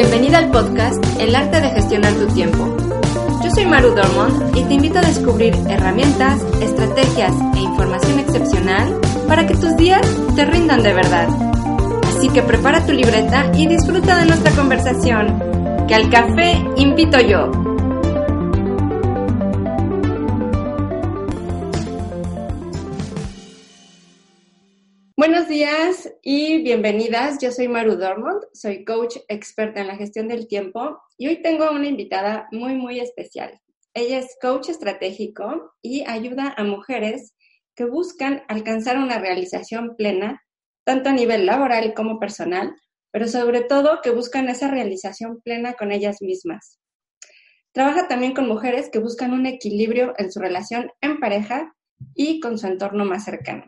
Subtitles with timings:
[0.00, 2.74] Bienvenida al podcast El arte de gestionar tu tiempo.
[3.44, 9.46] Yo soy Maru Dormont y te invito a descubrir herramientas, estrategias e información excepcional para
[9.46, 10.00] que tus días
[10.34, 11.28] te rindan de verdad.
[12.08, 17.69] Así que prepara tu libreta y disfruta de nuestra conversación, que al café invito yo.
[25.50, 27.38] Días y bienvenidas.
[27.42, 31.68] Yo soy Maru Dormont, soy coach experta en la gestión del tiempo y hoy tengo
[31.72, 33.60] una invitada muy, muy especial.
[33.92, 37.34] Ella es coach estratégico y ayuda a mujeres
[37.74, 40.40] que buscan alcanzar una realización plena,
[40.84, 42.72] tanto a nivel laboral como personal,
[43.10, 46.78] pero sobre todo que buscan esa realización plena con ellas mismas.
[47.72, 51.74] Trabaja también con mujeres que buscan un equilibrio en su relación en pareja
[52.14, 53.64] y con su entorno más cercano.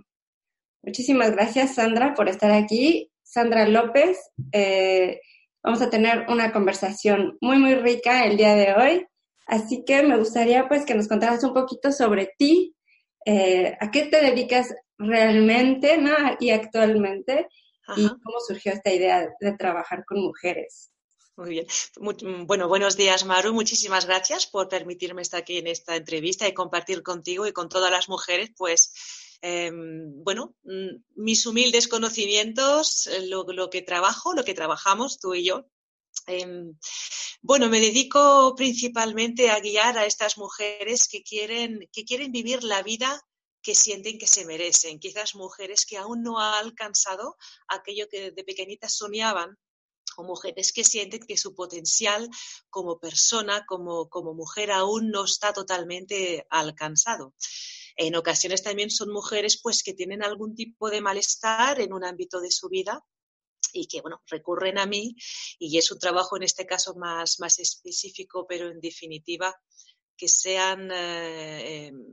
[0.83, 3.11] Muchísimas gracias, Sandra, por estar aquí.
[3.23, 4.19] Sandra López,
[4.53, 5.21] eh,
[5.63, 9.07] vamos a tener una conversación muy, muy rica el día de hoy.
[9.47, 12.75] Así que me gustaría pues que nos contaras un poquito sobre ti,
[13.25, 16.15] eh, a qué te dedicas realmente ¿no?
[16.41, 17.49] y actualmente
[17.97, 20.93] y cómo surgió esta idea de trabajar con mujeres.
[21.37, 21.67] Muy bien.
[22.47, 23.53] bueno, buenos días, Maru.
[23.55, 27.91] Muchísimas gracias por permitirme estar aquí en esta entrevista y compartir contigo y con todas
[27.91, 28.93] las mujeres, pues,
[29.45, 35.45] Em, bueno, mm, mis humildes conocimientos, eh, lo, que trabajo, lo que trabajamos tú y
[35.45, 35.67] yo.
[36.29, 36.79] Em,
[37.41, 42.83] bueno, me dedico principalmente a guiar a estas mujeres que quieren, que quieren vivir la
[42.83, 43.21] vida
[43.63, 45.01] que sienten que se merecen.
[45.01, 49.59] Quizás mujeres que aún no han alcanzado aquello que de pequeñitas soñaban
[50.17, 52.29] o mujeres que sienten que su potencial
[52.71, 57.35] como persona, como, como mujer, aún no está totalmente alcanzado.
[57.97, 62.41] En ocasiones también son mujeres pues que tienen algún tipo de malestar en un ámbito
[62.41, 63.05] de su vida
[63.73, 65.17] y que bueno, recurren a mí
[65.59, 69.55] y es un trabajo en este caso más, más específico, pero en definitiva
[70.17, 72.05] que sean eh, em,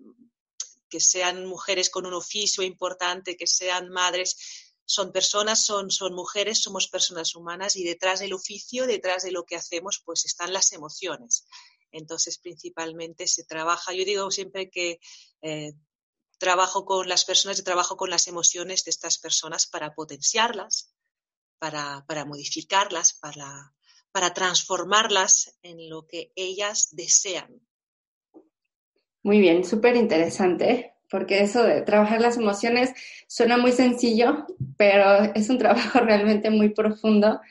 [0.90, 6.64] que sean mujeres con un oficio importante, que sean madres, son personas, son, son mujeres,
[6.64, 10.72] somos personas humanas y detrás del oficio, detrás de lo que hacemos, pues están las
[10.72, 11.46] emociones.
[11.92, 15.00] Entonces, principalmente se trabaja, yo digo siempre que
[15.42, 15.74] eh,
[16.40, 20.94] trabajo con las personas y trabajo con las emociones de estas personas para potenciarlas,
[21.60, 23.74] para, modificarlas, para,
[24.12, 27.62] para transformarlas en lo que ellas desean.
[29.22, 32.94] Muy bien, súper interesante, porque eso de trabajar las emociones
[33.28, 34.46] suena muy sencillo,
[34.78, 37.42] pero es un trabajo realmente muy profundo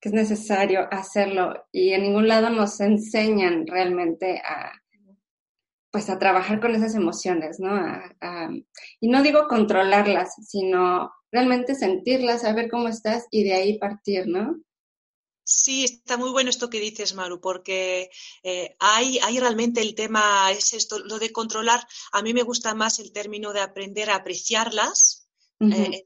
[0.00, 4.72] que es necesario hacerlo y en ningún lado nos enseñan realmente a,
[5.90, 7.74] pues a trabajar con esas emociones, ¿no?
[9.00, 14.56] y no digo controlarlas, sino realmente sentirlas, saber cómo estás y de ahí partir, ¿no?
[15.48, 18.10] Sí, está muy bueno esto que dices, Maru, porque
[18.42, 21.86] eh, hay, hay realmente el tema, es esto, lo de controlar.
[22.10, 25.28] A mí me gusta más el término de aprender a apreciarlas,
[25.60, 26.04] eh,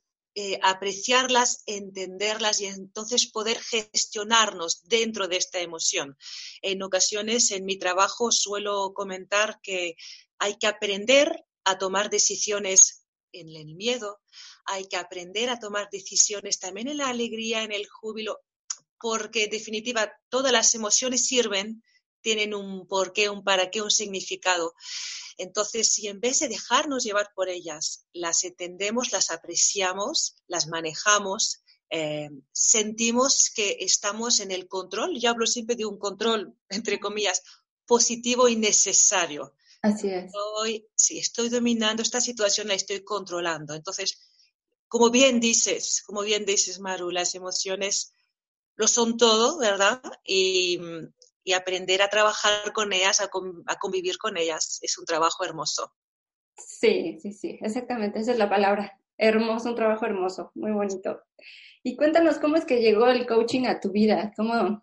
[0.62, 6.16] apreciarlas, entenderlas y entonces poder gestionarnos dentro de esta emoción.
[6.62, 9.96] En ocasiones en mi trabajo suelo comentar que
[10.38, 14.20] hay que aprender a tomar decisiones en el miedo,
[14.64, 18.40] hay que aprender a tomar decisiones también en la alegría, en el júbilo,
[18.98, 21.82] porque en definitiva todas las emociones sirven,
[22.22, 24.74] tienen un porqué, un para qué, un significado.
[25.38, 31.62] Entonces, si en vez de dejarnos llevar por ellas, las entendemos, las apreciamos, las manejamos,
[31.90, 37.42] eh, sentimos que estamos en el control, yo hablo siempre de un control, entre comillas,
[37.86, 39.54] positivo y necesario.
[39.82, 40.30] Así es.
[40.94, 43.74] si estoy dominando esta situación, la estoy controlando.
[43.74, 44.20] Entonces,
[44.88, 48.12] como bien dices, como bien dices, Maru, las emociones
[48.74, 50.02] lo son todo, ¿verdad?
[50.24, 50.78] Y,
[51.44, 53.28] y aprender a trabajar con ellas, a,
[53.78, 55.92] convivir con ellas, es un trabajo hermoso.
[56.56, 58.98] Sí, sí, sí, exactamente, esa es la palabra.
[59.16, 61.22] Hermoso, un trabajo hermoso, muy bonito.
[61.82, 64.82] Y cuéntanos cómo es que llegó el coaching a tu vida, cómo...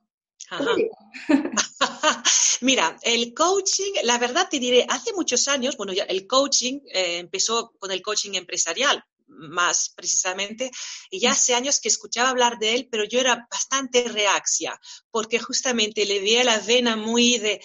[2.62, 7.20] Mira, el coaching, la verdad te diré, hace muchos años, bueno, ya el coaching eh,
[7.20, 10.72] empezó con el coaching empresarial, más precisamente,
[11.10, 14.80] y ya hace años que escuchaba hablar de él, pero yo era bastante reacia,
[15.12, 17.62] porque justamente le veía la vena muy de,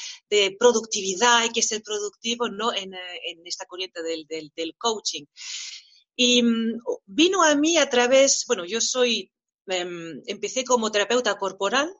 [0.59, 2.73] productividad, hay que ser productivo, ¿no?
[2.75, 2.93] En,
[3.44, 5.25] esta corriente del, del, coaching.
[6.17, 9.31] Y mm, vino a mí a través, bueno, yo soy,
[9.67, 11.93] em, empecé como terapeuta corporal,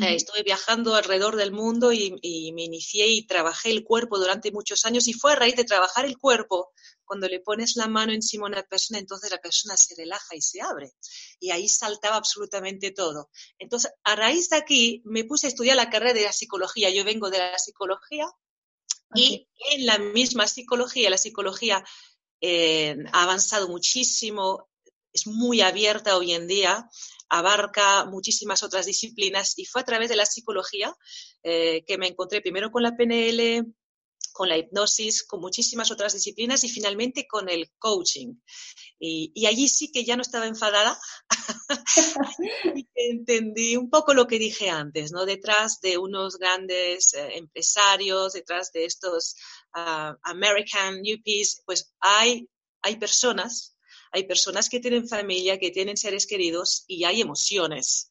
[0.00, 2.12] eh, estuve viajando alrededor del mundo y,
[2.52, 6.04] me inicié y trabajé el cuerpo durante muchos años y fue a raíz de trabajar
[6.04, 6.72] el cuerpo,
[7.04, 10.42] cuando le pones la mano encima a una persona, entonces la persona se relaja y
[10.42, 10.92] se abre.
[11.40, 13.30] Y ahí saltaba absolutamente todo.
[13.58, 16.90] Entonces, a raíz de aquí, me puse a estudiar la carrera de la psicología.
[16.90, 18.30] Yo vengo de la psicología
[19.14, 21.82] y en la misma psicología, la psicología
[22.40, 24.67] eh, ha avanzado muchísimo,
[25.18, 26.88] es muy abierta hoy en día
[27.28, 30.94] abarca muchísimas otras disciplinas y fue a través de la psicología
[31.42, 33.66] eh, que me encontré primero con la PNL,
[34.32, 38.34] con la hipnosis, con muchísimas otras disciplinas y finalmente con el coaching.
[39.00, 40.98] Y, allí sí que ya no estaba enfadada
[42.94, 45.26] entendí un poco lo que dije antes, ¿no?
[45.26, 49.36] Detrás de unos grandes eh, empresarios, detrás de estos
[49.74, 52.48] ah, American UPs, pues hay,
[52.82, 53.77] hay personas
[54.12, 58.10] hay personas que tienen familia, que tienen seres queridos y hay emociones.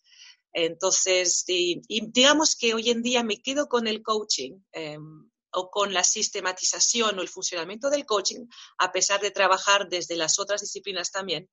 [0.53, 6.03] Entonces, digamos que hoy en día me quedo con el coaching em, o con la
[6.03, 8.47] sistematización o el funcionamiento del coaching,
[8.79, 11.49] a pesar de trabajar desde las otras disciplinas también,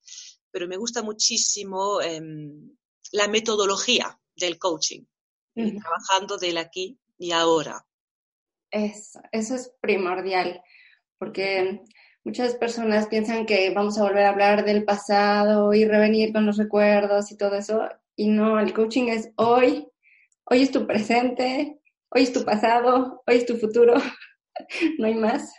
[0.50, 2.76] pero me gusta muchísimo em,
[3.12, 5.04] la metodología del coaching,
[5.54, 7.86] trabajando del aquí y ahora.
[8.70, 10.62] Eso, eso es primordial,
[11.18, 11.84] porque
[12.24, 16.56] muchas personas piensan que vamos a volver a hablar del pasado y revenir con los
[16.56, 17.88] recuerdos y todo eso.
[18.16, 19.86] Y no, el coaching es hoy,
[20.44, 21.78] hoy es tu presente,
[22.10, 23.94] hoy es tu pasado, hoy es tu futuro,
[24.98, 25.52] no hay más.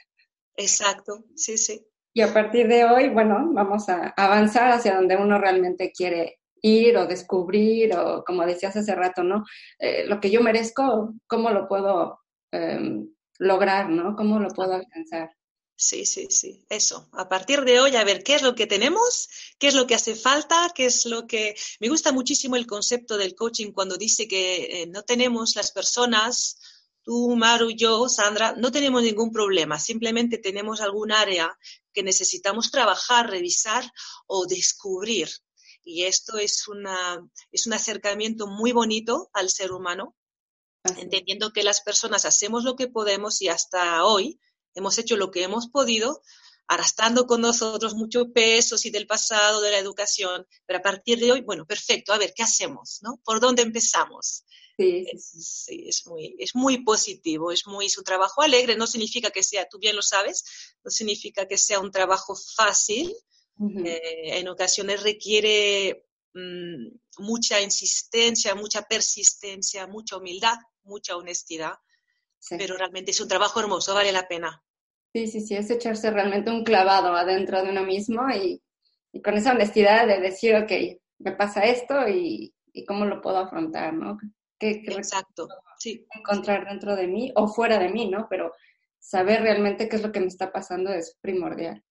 [0.58, 1.86] Exacto, sí, sí.
[2.14, 6.98] Y a partir de hoy, bueno, vamos a avanzar hacia donde uno realmente quiere ir
[6.98, 9.44] o descubrir o como decías hace rato, ¿no?
[9.78, 12.22] Eh, lo que yo merezco, ¿cómo lo puedo
[12.52, 14.16] em, lograr, ¿no?
[14.16, 15.30] ¿Cómo lo puedo alcanzar?
[15.78, 17.10] Sí, sí, sí, eso.
[17.12, 19.28] A partir de hoy, a ver qué es lo que tenemos,
[19.60, 21.54] qué es lo que hace falta, qué es lo que...
[21.82, 26.58] Me gusta muchísimo el concepto del coaching cuando dice que eh, no tenemos las personas,
[27.04, 31.58] tú, Maru, yo, Sandra, no tenemos ningún problema, simplemente tenemos algún área
[31.94, 33.92] que necesitamos trabajar, revisar
[34.28, 35.30] o descubrir.
[35.84, 40.16] Y esto es, una, es un acercamiento muy bonito al ser humano,
[40.98, 44.40] entendiendo que las personas hacemos lo que podemos y hasta hoy
[44.76, 46.22] hemos hecho lo que hemos podido,
[46.68, 51.32] arrastrando con nosotros muchos pesos y del pasado, de la educación, pero a partir de
[51.32, 53.00] hoy, bueno, perfecto, a ver, ¿qué hacemos?
[53.02, 53.20] ¿no?
[53.24, 54.46] ¿Por dónde empezamos?
[54.78, 59.70] Sí, es, muy, es muy positivo, es muy su trabajo alegre, no significa que sea,
[59.70, 60.44] tú bien lo sabes,
[60.84, 63.16] no significa que sea un trabajo fácil,
[63.86, 66.88] eh, en ocasiones requiere mm,
[67.20, 71.76] mucha insistencia, mucha persistencia, mucha humildad, mucha honestidad,
[72.50, 74.64] pero realmente es un trabajo hermoso, vale la pena.
[75.14, 78.62] Sí, sí, sí, es echarse realmente un clavado adentro de uno mismo y,
[79.24, 80.72] con esa honestidad de decir, ok,
[81.20, 82.54] me pasa esto y,
[82.86, 84.18] cómo lo puedo afrontar, ¿no?
[84.60, 85.48] ¿Qué, Exacto,
[85.80, 86.06] sí.
[86.14, 88.28] Encontrar dentro de mí o fuera de mí, ¿no?
[88.30, 88.52] Pero
[89.00, 91.84] saber realmente qué es lo que me está pasando es primordial.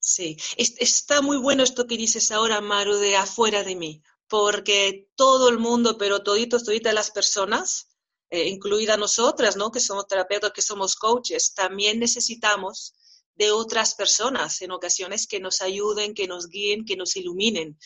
[0.00, 5.48] Sí, está muy bueno esto que dices ahora, Maru, de afuera de mí, porque todo
[5.48, 7.95] el mundo, pero toditos, toditas las personas,
[8.30, 9.70] eh, incluida nosotras, ¿no?
[9.70, 12.94] Que somos terapeutas, que somos coaches, también necesitamos
[13.34, 17.78] de otras personas en ocasiones que nos ayuden, que nos guíen, que nos iluminen,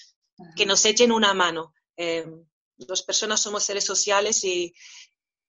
[0.56, 1.74] que nos echen una mano.
[1.96, 2.24] Eh,
[2.76, 4.72] las personas somos seres sociales y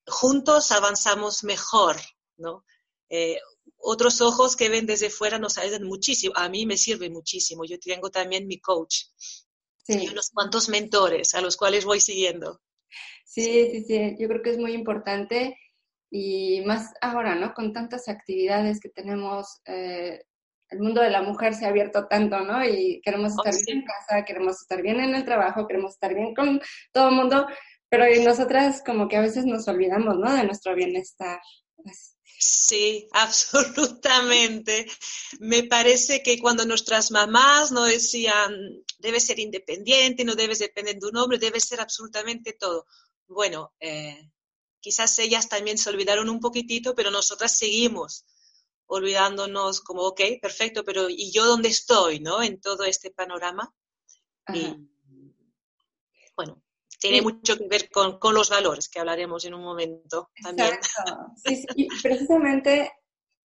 [0.05, 1.97] juntos avanzamos mejor,
[2.37, 2.65] ¿no?
[3.09, 3.39] Eh,
[3.77, 6.33] otros ojos que ven desde fuera nos ayudan muchísimo.
[6.35, 7.63] A mí me sirve muchísimo.
[7.65, 9.05] Yo tengo también mi coach
[9.87, 12.61] y unos cuantos mentores a los cuales voy siguiendo.
[13.25, 15.57] Sí, sí, sí, yo creo que es muy importante
[16.09, 17.53] y más ahora, ¿no?
[17.53, 20.21] Con tantas actividades que tenemos, eh,
[20.69, 22.63] el mundo de la mujer se ha abierto tanto, ¿no?
[22.65, 26.33] Y queremos estar bien en casa, queremos estar bien en el trabajo, queremos estar bien
[26.33, 27.47] con todo el mundo,
[27.89, 30.33] pero nosotras como que a veces nos olvidamos, ¿no?
[30.33, 31.39] De nuestro bienestar.
[32.39, 34.87] Sí, absolutamente.
[35.39, 38.53] Me parece que cuando nuestras mamás nos decían,
[38.99, 42.85] debes ser independiente, no debes depender de un hombre, debes ser absolutamente todo
[43.31, 44.29] bueno, eh,
[44.79, 48.25] quizás ellas también se olvidaron un poquitito, pero nosotras seguimos
[48.87, 52.43] olvidándonos como, ok, perfecto, pero ¿y yo dónde estoy, no?
[52.43, 53.73] En todo este panorama.
[54.53, 54.75] Y,
[56.35, 56.61] bueno,
[57.01, 60.69] tiene mucho que ver con, los valores que hablaremos en un momento también.
[61.43, 62.91] Sí, sí, precisamente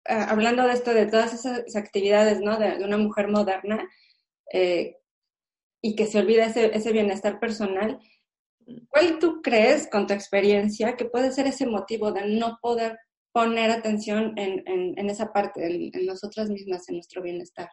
[0.06, 2.58] ah, hablando de esto, de todas esas actividades, ¿no?
[2.58, 3.86] De, una mujer moderna,
[4.52, 4.96] eh,
[5.82, 8.00] y que se olvida ese, ese bienestar personal,
[8.88, 12.98] ¿cuál tú crees, con tu experiencia, que puede ser ese motivo de no poder
[13.32, 17.68] poner atención en, en, esa parte, en, nosotras mismas, en nuestro bienestar?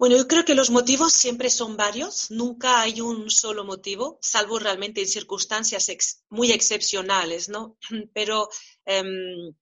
[0.00, 4.58] Bueno, yo creo que los motivos siempre son varios, nunca hay un solo motivo, salvo
[4.58, 7.76] realmente en circunstancias muy excepcionales, ¿no?
[8.14, 8.48] Pero
[8.86, 9.54] em,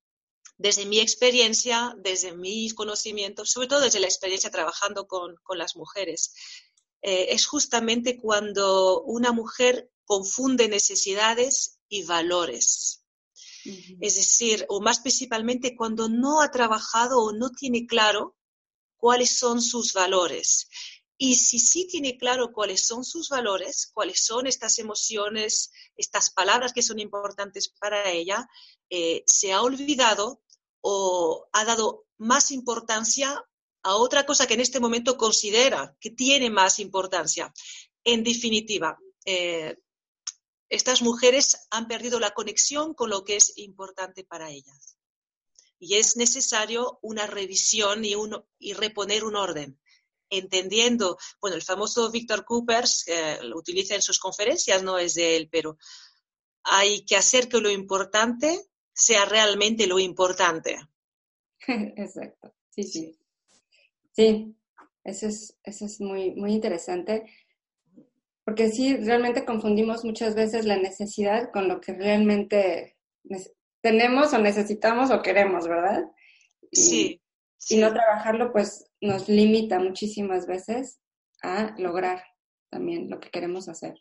[0.56, 5.74] desde mi experiencia, desde mis conocimientos, sobre todo desde la experiencia trabajando con, con las
[5.74, 6.32] mujeres,
[7.02, 13.02] eh, es justamente cuando una mujer confunde necesidades y valores.
[14.00, 18.37] Es decir, o más principalmente cuando no ha trabajado o no tiene claro
[18.98, 20.68] cuáles son sus valores.
[21.16, 26.72] Y si sí tiene claro cuáles son sus valores, cuáles son estas emociones, estas palabras
[26.72, 28.46] que son importantes para ella,
[28.90, 30.42] eh, se ha olvidado
[30.80, 33.42] o ha dado más importancia
[33.82, 37.52] a otra cosa que en este momento considera que tiene más importancia.
[38.04, 39.76] En definitiva, eh,
[40.68, 44.97] estas mujeres han perdido la conexión con lo que es importante para ellas
[45.78, 49.78] y es necesario una revisión y, reponer un orden
[50.30, 53.06] entendiendo, bueno, el famoso Víctor Coopers,
[53.42, 55.78] lo utiliza en sus conferencias, no es de él, pero
[56.64, 60.76] hay que hacer que lo importante sea realmente lo importante.
[61.66, 63.18] Exacto, sí, sí.
[64.12, 64.56] Sí,
[65.04, 67.24] eso es, eso es muy, muy interesante,
[68.44, 72.96] porque sí, realmente confundimos muchas veces la necesidad con lo que realmente
[73.80, 76.04] tenemos o necesitamos o queremos, ¿verdad?
[76.72, 77.20] sí,
[77.68, 81.00] Y no trabajarlo, pues nos limita muchísimas veces
[81.42, 82.22] a lograr
[82.70, 83.94] también lo que queremos hacer.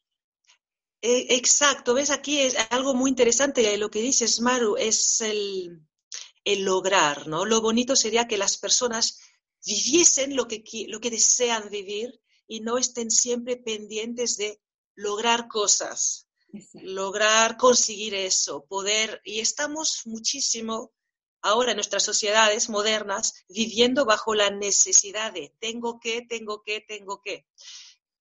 [1.02, 5.82] E, exacto, ves aquí es algo muy interesante lo que dices, Maru, es el,
[6.44, 7.46] el lograr, ¿no?
[7.46, 9.20] Lo bonito sería que las personas
[9.66, 14.60] viviesen lo que, lo que desean vivir y no estén siempre pendientes de
[14.96, 16.27] lograr cosas
[16.74, 20.94] lograr conseguir eso, poder, y estamos muchísimo
[21.42, 27.22] ahora en nuestras sociedades modernas viviendo bajo la necesidad de tengo que, tengo que, tengo
[27.22, 27.46] que,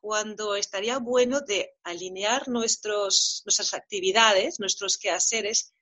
[0.01, 5.73] cuando estaría bueno de alinear nuestros, nuestras actividades, nuestros quehaceres,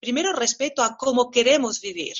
[0.00, 2.16] primero respeto a cómo queremos vivir,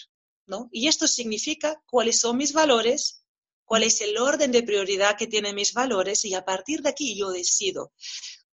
[0.46, 0.68] ¿no?
[0.70, 3.24] Y esto significa cuáles son mis valores,
[3.64, 7.16] cuál es el orden de prioridad que tienen mis valores y a partir de aquí
[7.16, 7.92] yo decido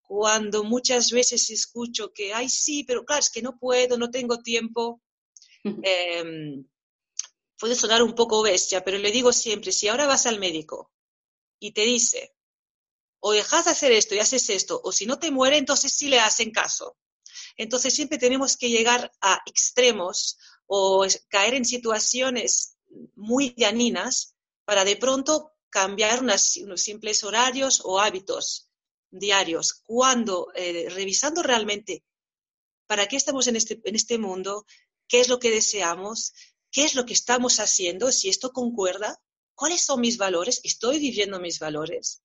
[0.08, 4.40] cuando muchas veces escucho que, ay, sí, pero claro, es que no puedo, no tengo
[4.40, 5.02] tiempo,
[5.64, 6.66] em,
[7.58, 10.92] puede sonar un poco bestia, pero le digo siempre, si ahora vas al médico
[11.60, 12.36] y te dice,
[13.20, 16.08] o dejas de hacer esto y haces esto, o si no te muere, entonces sí
[16.08, 16.98] le hacen caso.
[17.58, 22.78] Entonces siempre tenemos que llegar a extremos o caer en situaciones
[23.16, 24.36] muy llaninas
[24.66, 28.70] para de pronto cambiar unos simples horarios o hábitos
[29.12, 32.04] diarios, cuando eh, revisando realmente
[32.88, 34.66] para qué estamos en este, en este mundo,
[35.08, 36.34] qué es lo que deseamos,
[36.72, 39.20] qué es lo que estamos haciendo, si esto concuerda,
[39.56, 42.22] cuáles son mis valores, estoy viviendo mis valores,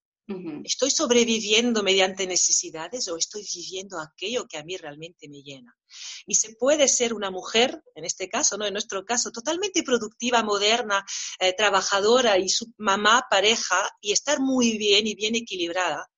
[0.64, 5.76] estoy sobreviviendo mediante necesidades o estoy viviendo aquello que a mí realmente me llena.
[6.25, 8.64] Y se puede ser una mujer, en este caso, ¿no?
[8.64, 11.04] en nuestro caso, totalmente productiva, moderna,
[11.40, 16.08] eh, trabajadora y su mamá, pareja, y estar muy bien y bien equilibrada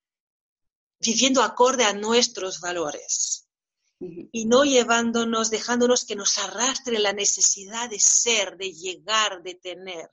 [1.03, 3.49] viviendo acorde a nuestros valores
[4.33, 10.11] y no llevándonos, dejándonos que nos arrastre la necesidad de ser, de llegar, de tener.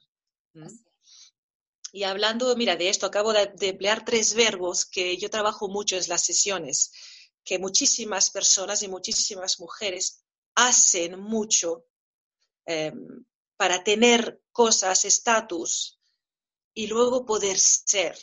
[1.91, 6.03] Y hablando, mira, de esto, acabo de, emplear tres verbos que yo trabajo mucho en
[6.07, 6.91] las sesiones,
[7.43, 10.23] que muchísimas personas y muchísimas mujeres
[10.55, 11.85] hacen mucho
[12.65, 13.25] em,
[13.57, 15.99] para tener cosas, estatus,
[16.73, 18.17] y luego poder ser.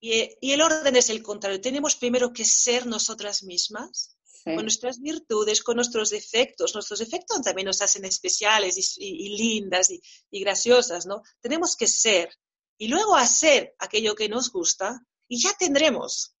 [0.00, 1.60] Y, el orden es el contrario.
[1.60, 6.74] Tenemos primero que ser nosotras mismas, con nuestras virtudes, con nuestros defectos.
[6.74, 10.00] Nuestros defectos también nos hacen especiales y, lindas y,
[10.40, 11.22] graciosas, ¿no?
[11.40, 12.30] Tenemos que ser
[12.78, 16.36] y luego hacer aquello que nos gusta y ya tendremos,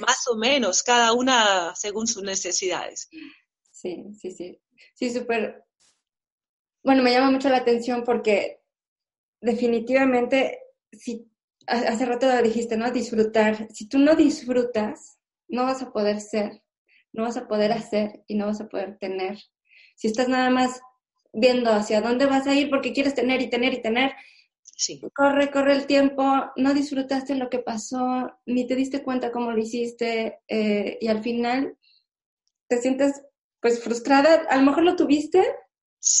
[0.00, 3.08] más o menos, cada una según sus necesidades.
[3.70, 4.60] Sí, sí, sí.
[4.94, 5.64] Sí, súper.
[6.82, 8.62] Bueno, me llama mucho la atención porque
[9.40, 10.58] definitivamente
[10.90, 11.30] si
[11.66, 12.90] hace rato dijiste, ¿no?
[12.90, 13.68] Disfrutar.
[13.72, 15.18] Si tú no disfrutas,
[15.48, 16.62] no vas a poder ser,
[17.12, 19.38] no vas a poder hacer y no vas a poder tener.
[19.96, 20.80] Si estás nada más
[21.32, 24.12] viendo hacia dónde vas a ir porque quieres tener y tener y tener,
[24.62, 25.00] sí.
[25.14, 26.24] corre, corre el tiempo,
[26.56, 31.22] no disfrutaste lo que pasó, ni te diste cuenta cómo lo hiciste eh, y al
[31.22, 31.76] final
[32.68, 33.22] te sientes
[33.60, 34.46] pues frustrada.
[34.48, 35.42] A lo mejor lo tuviste,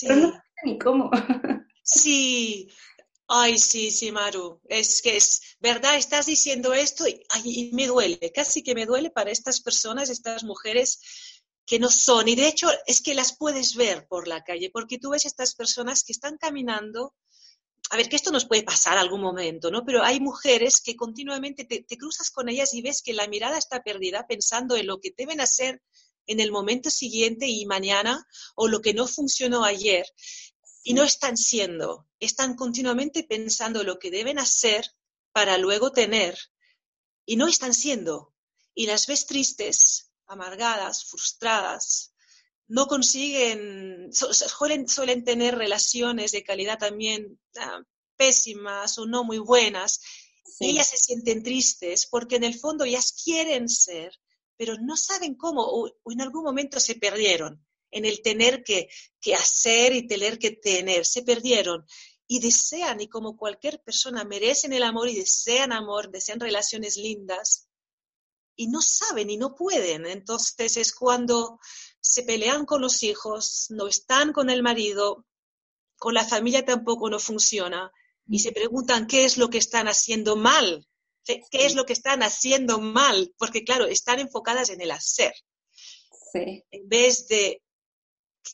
[0.02, 0.32] pero no
[0.64, 1.10] ni cómo.
[1.86, 2.70] Sí,
[3.26, 4.60] Ay, sí, sí, Maru.
[4.68, 9.10] Es que es verdad, estás diciendo esto y, y, me duele, casi que me duele
[9.10, 11.00] para estas personas, estas mujeres
[11.66, 12.28] que no son.
[12.28, 15.54] Y de hecho es que las puedes ver por la calle, porque tú ves estas
[15.54, 17.14] personas que están caminando.
[17.90, 19.84] A ver, que esto nos puede pasar algún momento, ¿no?
[19.84, 23.58] Pero hay mujeres que continuamente te, te cruzas con ellas y ves que la mirada
[23.58, 25.82] está perdida pensando en lo que deben hacer
[26.26, 30.06] en el momento siguiente y mañana o lo que no funcionó ayer
[30.86, 34.84] y no están siendo, están continuamente pensando lo que deben hacer
[35.32, 36.38] para luego tener
[37.24, 38.34] y no están siendo.
[38.74, 42.12] Y las ves tristes, amargadas, frustradas,
[42.68, 47.82] no consiguen, suelen, suelen tener relaciones de calidad también ah,
[48.16, 50.02] pésimas o no muy buenas.
[50.60, 54.12] Y ellas se sienten tristes porque en el fondo ellas quieren ser,
[54.58, 57.64] pero no saben cómo o en algún momento se perdieron
[57.94, 58.88] en el tener que,
[59.34, 61.06] hacer y tener que tener.
[61.06, 61.86] Se perdieron
[62.26, 67.68] y desean, y como cualquier persona, merecen el amor y desean amor, desean relaciones lindas,
[68.56, 70.06] y no saben y no pueden.
[70.06, 71.60] Entonces es cuando
[72.00, 75.24] se pelean con los hijos, no están con el marido,
[75.96, 77.92] con la familia tampoco no funciona,
[78.26, 80.88] y se preguntan qué es lo que están haciendo mal,
[81.24, 85.32] qué es lo que están haciendo mal, porque claro, están enfocadas en el hacer.
[86.34, 87.62] En vez de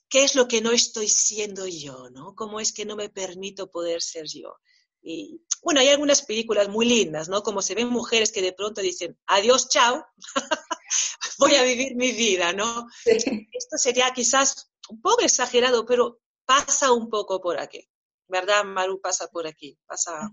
[0.08, 2.10] ¿qué es lo que no estoy siendo yo?
[2.10, 2.34] ¿no?
[2.34, 4.56] ¿Cómo es que no me permito poder ser yo?
[5.02, 7.42] Y bueno, hay algunas películas muy lindas, ¿no?
[7.42, 10.04] Como se ven mujeres que de pronto dicen, adiós, chao,
[11.38, 12.86] voy a vivir mi vida, ¿no?
[13.06, 17.88] Esto sería quizás un poco exagerado, pero pasa un poco por aquí,
[18.28, 19.00] ¿verdad, Maru?
[19.00, 20.30] Pasa por aquí, pasa.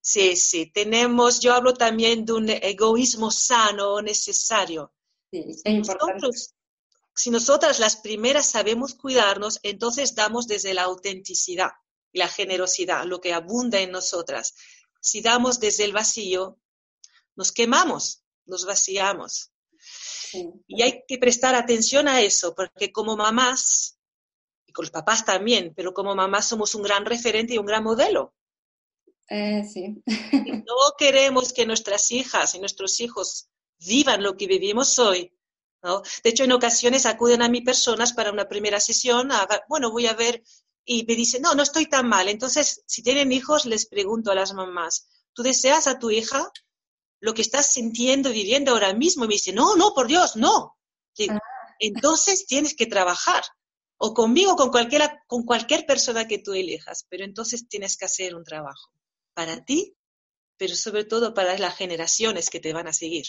[0.00, 4.92] Sí, sí, tenemos, yo hablo también de un egoísmo sano, necesario.
[5.32, 6.28] Sí, es importante
[7.16, 11.70] si nosotras las primeras sabemos cuidarnos, entonces damos desde la autenticidad
[12.12, 14.54] y la generosidad, lo que abunda en nosotras.
[15.00, 16.60] Si damos desde el vacío,
[17.34, 19.50] nos quemamos, nos vaciamos.
[20.66, 23.98] Y hay que prestar atención a eso, porque como mamás,
[24.66, 27.82] y con los papás también, pero como mamás somos un gran referente y un gran
[27.82, 28.34] modelo.
[29.28, 30.02] Eh, sí.
[30.42, 35.35] no queremos que nuestras hijas y nuestros hijos vivan lo que vivimos hoy,
[36.22, 39.30] de hecho, en ocasiones acuden a mí personas para una primera sesión,
[39.68, 40.42] bueno, voy a ver,
[40.84, 42.28] y me dicen, no, no estoy tan mal.
[42.28, 46.50] Entonces, si tienen hijos, les pregunto a las mamás, ¿tú deseas a tu hija
[47.20, 49.24] lo que estás sintiendo y viviendo ahora mismo?
[49.24, 50.76] Y me dicen, no, no, por Dios, no.
[51.28, 51.40] Ah.
[51.80, 53.42] Entonces tienes que trabajar,
[53.98, 58.34] o conmigo, con, cualquiera, con cualquier persona que tú elijas, pero entonces tienes que hacer
[58.34, 58.92] un trabajo
[59.34, 59.96] para ti,
[60.56, 63.26] pero sobre todo para las generaciones que te van a seguir.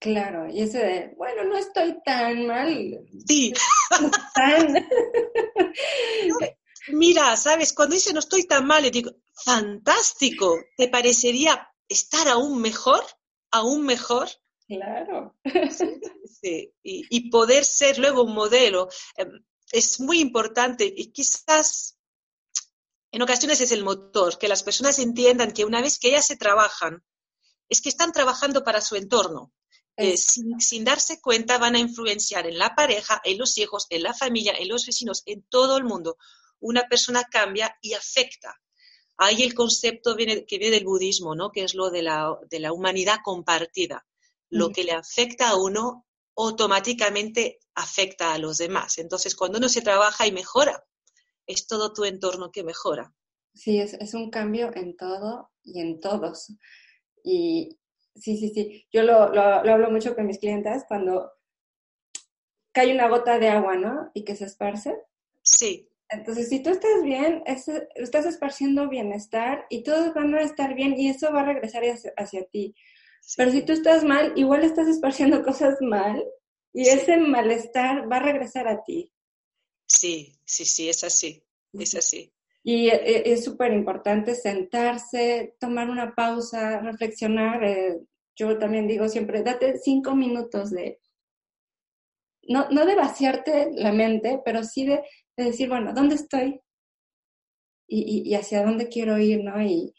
[0.00, 3.06] Claro, y ese de, bueno, no estoy tan mal.
[3.26, 3.52] Sí.
[6.88, 9.10] Mira, sabes, cuando dice no estoy tan mal, le digo,
[9.44, 13.04] fantástico, ¿te parecería estar aún mejor?
[13.50, 14.30] ¿Aún mejor?
[14.66, 15.36] Claro.
[16.24, 21.98] Sí, Y, y, poder ser luego un modelo em, es muy importante y quizás
[23.12, 26.36] en ocasiones es el motor, que las personas entiendan que una vez que ellas se
[26.36, 27.04] trabajan,
[27.68, 29.52] es que están trabajando para su entorno
[30.16, 34.54] sin, darse cuenta van a influenciar en la pareja, en los hijos, en la familia,
[34.58, 36.16] en los vecinos, en todo el mundo.
[36.60, 38.60] Una persona cambia y afecta.
[39.16, 41.50] Ahí el concepto viene, que viene del budismo, ¿no?
[41.50, 44.06] que es lo de la, de la humanidad compartida.
[44.48, 48.98] Lo que le afecta a uno automáticamente afecta a los demás.
[48.98, 50.84] Entonces, cuando uno se trabaja y mejora,
[51.46, 53.14] es todo tu entorno que mejora.
[53.54, 56.52] Sí, es, es un cambio en todo y en todos.
[57.22, 57.79] Y,
[58.20, 58.86] Sí, sí, sí.
[58.92, 61.32] Yo lo, lo, hablo mucho con mis clientes cuando
[62.72, 64.10] cae una gota de agua, ¿no?
[64.14, 64.94] Y que se esparce.
[65.42, 65.88] Sí.
[66.10, 71.08] Entonces, si tú estás bien, estás esparciendo bienestar y todos van a estar bien y
[71.08, 71.82] eso va a regresar
[72.16, 72.74] hacia, ti.
[73.36, 76.22] Pero si tú estás mal, igual estás esparciendo cosas mal
[76.72, 79.12] y ese malestar va a regresar a ti.
[79.86, 82.32] Sí, sí, sí, es así, es así.
[82.62, 87.64] Y e, e, es súper importante sentarse, tomar una pausa, reflexionar.
[87.64, 88.00] Eh,
[88.40, 90.98] yo también digo siempre, date cinco minutos de,
[92.48, 95.02] no, no de vaciarte la mente, pero sí de,
[95.36, 96.60] decir, bueno, ¿dónde estoy?
[97.86, 99.60] Y, y, hacia dónde quiero ir, ¿no?
[99.62, 99.94] Y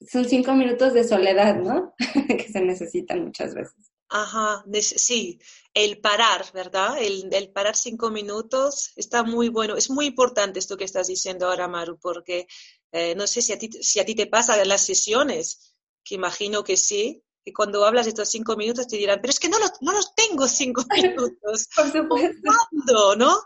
[0.00, 1.94] son cinco minutos de soledad, ¿no?
[2.28, 3.90] que se necesitan muchas veces.
[4.10, 5.38] Ajá, sí,
[5.74, 6.96] el parar, ¿verdad?
[7.02, 9.76] El, el, parar cinco minutos está muy bueno.
[9.76, 12.46] Es muy importante esto que estás diciendo ahora, Maru, porque
[12.92, 16.14] eh, no sé si a, ti, si a ti te pasa en las sesiones, que
[16.14, 19.48] imagino que sí, que cuando hablas de estos cinco minutos te dirán, pero es que
[19.48, 21.68] no los, no los tengo cinco minutos.
[21.74, 22.40] Por supuesto.
[22.44, 23.42] ¿Cuándo, no?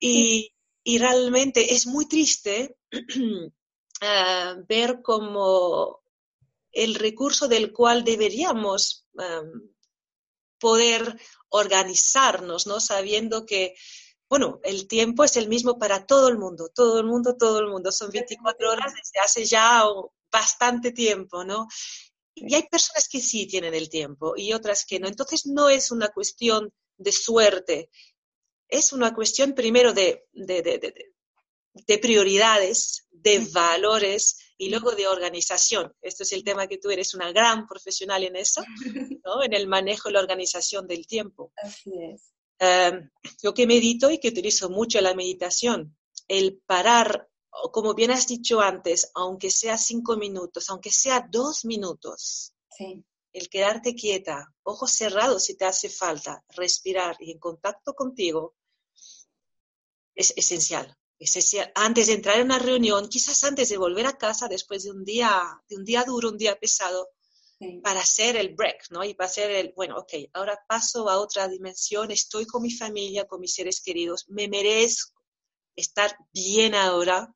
[0.00, 0.52] Y,
[0.82, 6.02] y realmente es muy triste uh, ver como
[6.72, 9.70] el recurso del cual deberíamos um,
[10.58, 12.80] poder organizarnos, ¿no?
[12.80, 13.74] Sabiendo que,
[14.28, 17.68] bueno, el tiempo es el mismo para todo el mundo, todo el mundo, todo el
[17.68, 17.92] mundo.
[17.92, 19.84] Son 24 horas desde hace ya
[20.32, 21.68] bastante tiempo, ¿no?
[22.34, 25.08] Y hay personas que sí tienen el tiempo y otras que no.
[25.08, 27.90] Entonces no es una cuestión de suerte,
[28.68, 30.94] es una cuestión primero de, de, de,
[31.74, 35.92] de prioridades, de valores y luego de organización.
[36.00, 38.62] Esto es el tema que tú eres una gran profesional en eso,
[39.24, 39.42] ¿no?
[39.42, 41.52] en el manejo y la organización del tiempo.
[41.56, 42.32] Así es.
[42.60, 43.10] Um,
[43.42, 45.96] yo que medito y que utilizo mucho la meditación,
[46.28, 47.28] el parar,
[47.72, 53.04] como bien has dicho antes, aunque sea cinco minutos, aunque sea dos minutos, sí.
[53.32, 58.54] el quedarte quieta, ojos cerrados si te hace falta, respirar y en contacto contigo,
[60.14, 60.96] es esencial
[61.74, 65.04] antes de entrar en una reunión, quizás antes de volver a casa después de un
[65.04, 65.30] día,
[65.68, 67.08] de un día duro, un día pesado,
[67.58, 67.80] sí.
[67.82, 69.04] para hacer el break, ¿no?
[69.04, 73.26] Y para hacer el, bueno, ok, ahora paso a otra dimensión, estoy con mi familia,
[73.26, 75.22] con mis seres queridos, me merezco
[75.76, 77.34] estar bien ahora,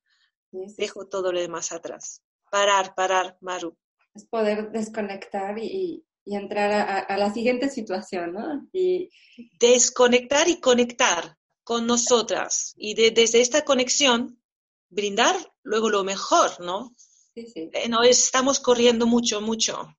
[0.50, 2.22] dejo todo lo demás atrás.
[2.50, 3.76] Parar, parar, Maru.
[4.14, 8.68] Es poder desconectar y, y entrar a, a, la siguiente situación, ¿no?
[8.72, 9.10] Y
[9.58, 14.40] Desconectar y conectar con nosotras y de, desde esta conexión
[14.88, 16.94] brindar luego lo mejor, ¿no?
[17.34, 17.70] sí, sí.
[17.72, 19.94] Eh, no estamos corriendo mucho, mucho.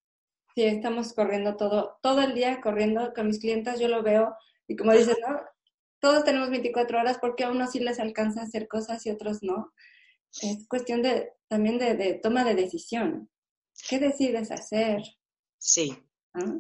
[0.55, 4.35] Sí, estamos corriendo todo, todo el día corriendo con mis clientes, yo lo veo
[4.67, 5.39] y como dices, ¿no?
[5.99, 9.39] Todos tenemos 24 horas porque a unos sí les alcanza a hacer cosas y otros
[9.41, 9.71] no.
[10.41, 13.29] Es cuestión de, también de, de toma de decisión.
[13.89, 15.01] ¿Qué decides hacer?
[15.57, 15.95] Sí.
[16.33, 16.55] ¿Ah?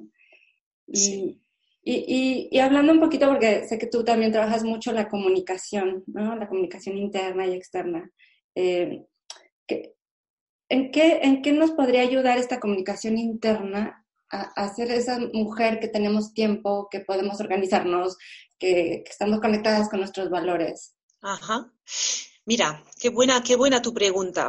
[0.87, 1.41] Y, Sí.
[1.83, 6.03] y, y, y hablando un poquito, porque sé que tú también trabajas mucho la comunicación,
[6.07, 6.35] ¿no?
[6.35, 8.09] La comunicación interna y externa.
[8.55, 9.05] Eh,
[9.67, 9.95] ¿qué-
[10.69, 15.79] ¿en, qué, ¿En qué nos podría ayudar esta comunicación interna a, a ser esa mujer
[15.79, 18.17] que tenemos tiempo, que podemos organizarnos,
[18.59, 20.95] que, que estamos conectadas con nuestros valores?
[21.21, 21.71] Ajá.
[22.49, 24.43] Mira, qué buena, qué buena tu pregunta.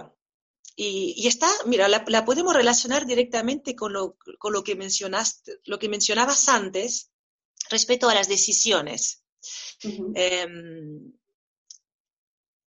[0.75, 5.59] Y, y está, mira, la, la podemos relacionar directamente con lo, con lo que mencionaste,
[5.65, 7.11] lo que mencionabas antes
[7.69, 9.23] respecto a las decisiones.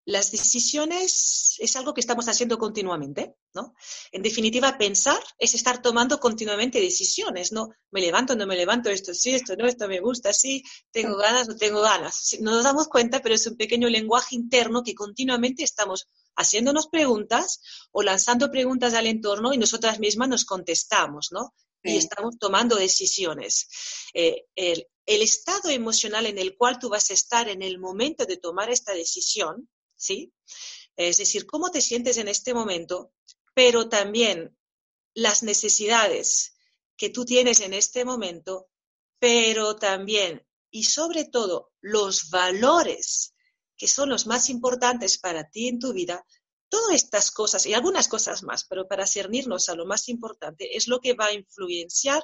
[0.05, 3.75] Las decisiones es algo que estamos haciendo continuamente, ¿no?
[4.11, 7.71] En definitiva, pensar es estar tomando continuamente decisiones, ¿no?
[7.93, 11.47] Me levanto, no me levanto, esto sí, esto no, esto me gusta, sí, tengo ganas,
[11.47, 12.37] no tengo ganas.
[12.41, 17.61] No nos damos cuenta, pero es un pequeño lenguaje interno que continuamente estamos haciéndonos preguntas
[17.93, 21.55] o lanzando preguntas al entorno y nosotras mismas nos contestamos, ¿no?
[21.85, 23.67] Y estamos tomando decisiones.
[24.15, 28.25] Eh, el, el estado emocional en el cual tú vas a estar en el momento
[28.25, 29.69] de tomar esta decisión,
[30.03, 30.33] ¿sí?
[30.97, 33.13] Es decir, cómo te sientes en este momento,
[33.55, 34.57] pero también
[35.15, 36.55] las necesidades
[36.97, 38.69] que tú tienes en este momento,
[39.19, 43.35] pero también y sobre todo los valores
[43.77, 46.25] que son los más importantes para ti en tu vida,
[46.69, 50.89] todas estas cosas y algunas cosas más, pero para cernirnos a lo más importante, es
[50.89, 52.23] lo que va a influenciar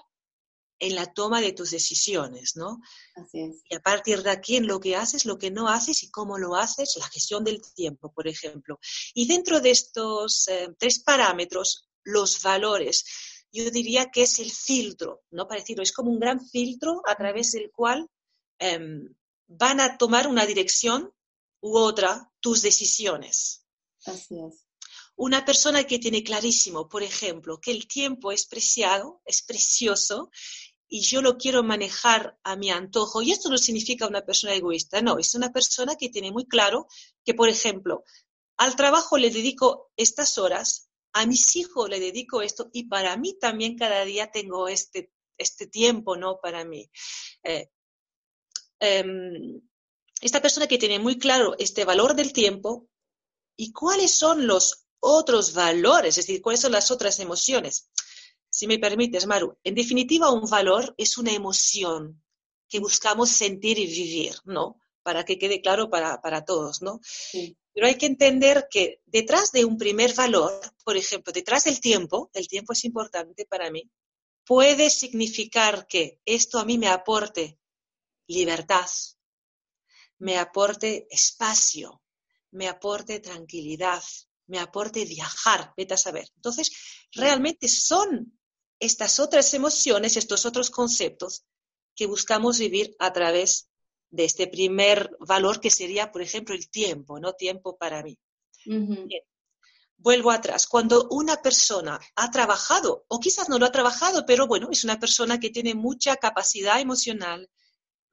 [0.79, 2.81] en la toma de tus decisiones, ¿no?
[3.17, 3.63] Así es.
[3.69, 6.39] Y a partir de aquí, en lo que haces, lo que no haces y cómo
[6.39, 8.79] lo haces, la gestión del tiempo, por ejemplo.
[9.15, 13.05] Y dentro de estos eh, tres parámetros, los valores,
[13.53, 15.49] yo diría que es el filtro, ¿no?
[15.49, 18.09] Para decirlo, es como un gran filtro a través del cual
[18.59, 19.15] em,
[19.47, 21.13] van a tomar una dirección
[21.61, 23.65] u otra tus decisiones.
[24.05, 24.69] Así es.
[25.17, 30.31] Una persona que tiene clarísimo, por ejemplo, que el tiempo es preciado, es precioso,
[30.89, 33.23] y yo lo quiero manejar a mi antojo.
[33.23, 36.87] Y esto no significa una persona egoísta, no, es una persona que tiene muy claro
[37.25, 38.05] que, por ejemplo,
[38.57, 43.39] al trabajo le dedico estas horas, a mis hijos le dedico esto, y para mí
[43.39, 46.41] también cada día tengo este, este tiempo, ¿no?
[46.41, 46.91] Para mí.
[47.43, 47.71] Eh,
[48.81, 49.61] em,
[50.21, 52.89] esta persona que tiene muy claro este valor del tiempo
[53.57, 57.89] y cuáles son los otros valores, es decir, cuáles son las otras emociones.
[58.59, 62.21] Si me permites, Maru, en definitiva, un valor es una emoción
[62.69, 64.81] que buscamos sentir y vivir, ¿no?
[65.05, 66.99] Para que quede claro para, para todos, ¿no?
[67.05, 67.57] Sí.
[67.73, 72.31] Pero hay que entender que detrás de un primer valor, por ejemplo, detrás del tiempo,
[72.35, 73.89] el tiempo es importante para mí,
[74.45, 77.61] puede significar que esto a mí me aporte
[78.27, 78.91] libertad,
[80.19, 82.03] me aporte espacio,
[82.51, 84.03] me aporte tranquilidad,
[84.49, 86.29] me aporte viajar, vete a saber.
[86.35, 86.73] Entonces,
[87.13, 88.38] realmente son
[88.81, 91.45] estas otras emociones, estos otros conceptos
[91.95, 93.69] que buscamos vivir a través
[94.11, 97.33] de este primer valor que sería, por ejemplo, el tiempo, ¿no?
[97.33, 98.19] Tiempo para mí.
[99.97, 100.67] Vuelvo atrás.
[100.67, 104.99] Cuando una persona ha trabajado, o quizás no lo ha trabajado, pero bueno, es una
[104.99, 107.51] persona que tiene mucha capacidad emocional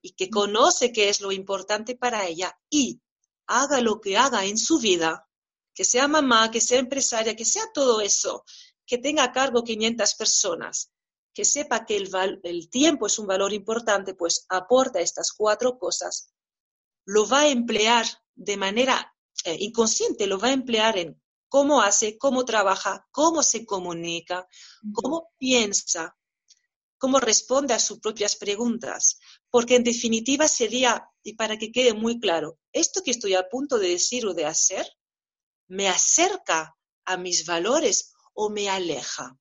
[0.01, 3.01] y que conoce qué es lo importante para ella y
[3.47, 5.27] haga lo que haga en su vida,
[5.73, 8.43] que sea mamá, que sea empresaria, que sea todo eso,
[8.85, 10.91] que tenga a cargo 500 personas,
[11.33, 16.31] que sepa que el, tiempo es un valor importante, pues aporta estas cuatro cosas,
[17.05, 22.17] lo va a emplear de manera eh, inconsciente, lo va a emplear en cómo hace,
[22.17, 24.47] cómo trabaja, cómo se comunica,
[24.93, 26.17] cómo piensa,
[26.97, 29.19] cómo responde a sus propias preguntas.
[29.49, 33.77] Porque en definitiva sería, y para que quede muy claro, esto que estoy a punto
[33.77, 34.87] de decir o de hacer,
[35.67, 39.37] me acerca a mis valores o me aleja.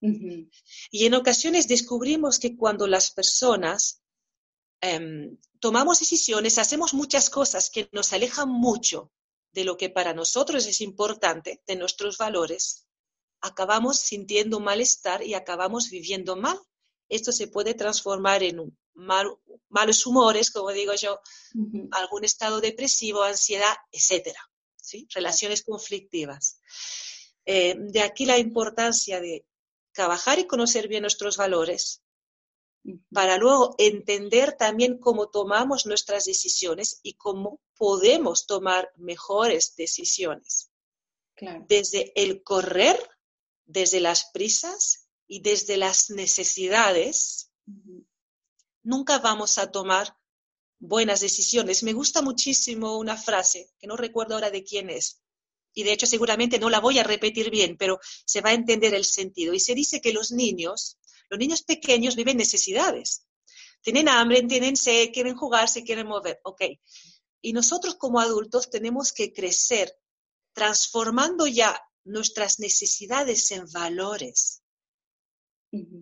[0.00, 4.00] Y en ocasiones descubrimos que cuando las personas
[4.80, 9.10] em, tomamos decisiones, hacemos muchas cosas que nos alejan mucho
[9.52, 12.86] de lo que para nosotros es importante, de nuestros valores,
[13.40, 16.58] acabamos sintiendo malestar y acabamos viviendo mal.
[17.08, 21.20] Esto se puede transformar en malos humores, como digo yo,
[21.92, 24.40] algún estado depresivo, ansiedad, etcétera,
[24.76, 25.08] ¿sí?
[25.14, 26.60] Relaciones conflictivas.
[27.50, 29.46] Eh, de aquí la importancia de
[29.92, 32.02] trabajar y conocer bien nuestros valores
[33.10, 40.70] para luego entender también cómo tomamos nuestras decisiones y cómo podemos tomar mejores decisiones.
[41.66, 42.98] Desde el correr,
[43.64, 47.50] desde las prisas y desde las necesidades,
[48.82, 50.14] nunca vamos a tomar
[50.78, 51.82] buenas decisiones.
[51.82, 55.22] Me gusta muchísimo una frase, que no recuerdo ahora de quién es,
[55.78, 58.94] y de hecho seguramente no la voy a repetir bien, pero se va a entender
[58.94, 59.54] el sentido.
[59.54, 60.98] Y se dice que los niños,
[61.30, 63.24] los niños pequeños viven necesidades.
[63.80, 66.40] Tienen hambre, tienen sed, quieren jugar, se quieren mover.
[66.42, 66.62] Ok.
[67.40, 69.96] Y nosotros como adultos tenemos que crecer
[70.52, 74.64] transformando ya nuestras necesidades en valores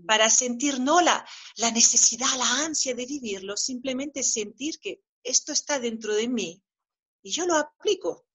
[0.07, 5.79] para sentir no la, la necesidad, la ansia de vivirlo, simplemente sentir que esto está
[5.79, 6.63] dentro de mí
[7.23, 8.27] y yo lo aplico.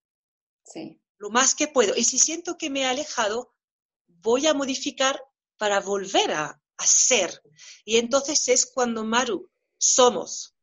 [0.64, 1.96] Sí lo más que puedo.
[1.96, 3.54] Y si siento que me he alejado,
[4.08, 5.22] voy a modificar
[5.58, 7.44] para volver a, ser.
[7.86, 10.56] Y entonces es cuando, Maru, somos.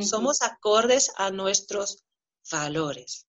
[0.00, 2.04] Somos acordes a nuestros
[2.52, 3.26] valores.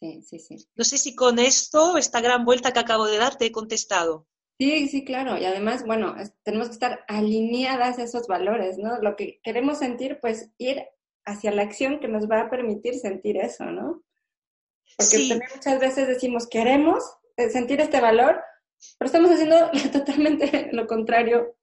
[0.00, 0.56] Sí, sí, sí.
[0.74, 4.26] No sé si con esto, esta gran vuelta que acabo de dar, te he contestado.
[4.58, 5.38] Sí, sí, claro.
[5.38, 8.98] Y además, bueno, tenemos que estar alineadas a esos valores, ¿no?
[9.00, 10.82] Lo que queremos sentir, pues ir
[11.24, 14.02] hacia la acción que nos va a permitir sentir eso, ¿no?
[14.96, 17.04] Porque también muchas veces decimos, queremos
[17.36, 18.42] eh, sentir este valor,
[18.98, 21.56] pero estamos haciendo totalmente lo contrario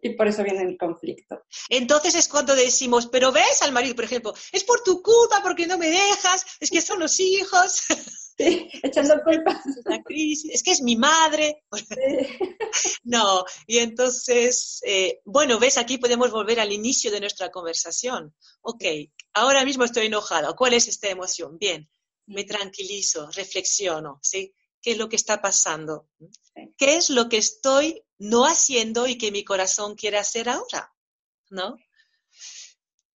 [0.00, 1.42] y por eso viene el conflicto.
[1.68, 5.66] Entonces es cuando decimos, pero ves al marido, por ejemplo, es por tu culpa, porque
[5.66, 7.82] no me dejas, es que son los hijos.
[8.38, 9.64] Sí, echando culpas.
[9.84, 11.64] La crisis, es que es mi madre.
[13.02, 18.32] No, y entonces, eh, bueno, ves, aquí podemos volver al inicio de nuestra conversación.
[18.60, 18.84] Ok,
[19.32, 20.52] ahora mismo estoy enojada.
[20.52, 21.58] ¿Cuál es esta emoción?
[21.58, 21.90] Bien,
[22.28, 24.54] me tranquilizo, reflexiono, ¿sí?
[24.80, 26.08] ¿Qué es lo que está pasando?
[26.76, 30.94] ¿Qué es lo que estoy no haciendo y que mi corazón quiere hacer ahora?
[31.50, 31.76] ¿No?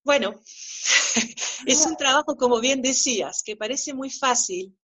[0.04, 0.42] Bueno,
[1.66, 4.78] es un trabajo, como bien decías, que parece muy fácil.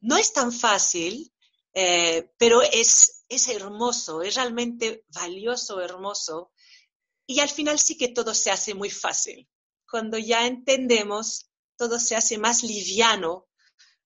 [0.00, 1.32] No es tan fácil,
[1.72, 6.52] eh, pero es, es hermoso, es realmente valioso, hermoso.
[7.26, 9.48] Y al final sí que todo se hace muy fácil.
[9.90, 13.48] Cuando ya entendemos, todo se hace más liviano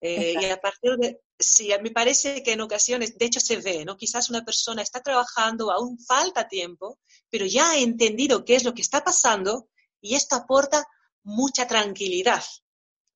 [0.00, 3.84] eh, y a partir de, sí, me parece que en ocasiones, de hecho se ve,
[3.84, 3.96] ¿no?
[3.96, 6.98] Quizás una persona está trabajando, aún falta tiempo,
[7.30, 9.68] pero ya ha entendido qué es lo que está pasando
[10.00, 10.86] y esto aporta
[11.24, 12.44] mucha tranquilidad,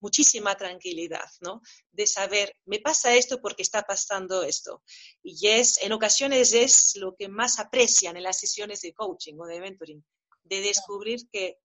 [0.00, 1.62] muchísima tranquilidad, ¿no?
[1.92, 4.82] De saber, me pasa esto porque está pasando esto.
[5.22, 9.46] Y es, en ocasiones es lo que más aprecian en las sesiones de coaching o
[9.46, 10.04] de mentoring,
[10.42, 11.58] de descubrir que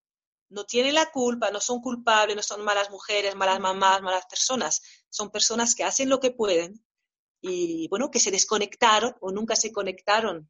[0.50, 4.82] no tienen la culpa, no son culpables, no son malas mujeres, malas mamás, malas personas.
[5.10, 6.84] Son personas que hacen lo que pueden
[7.42, 10.50] y, bueno, que se desconectaron o nunca se conectaron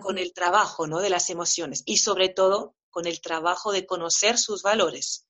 [0.00, 1.00] con el trabajo, ¿no?
[1.00, 5.26] De las emociones y sobre todo con el trabajo de conocer sus valores.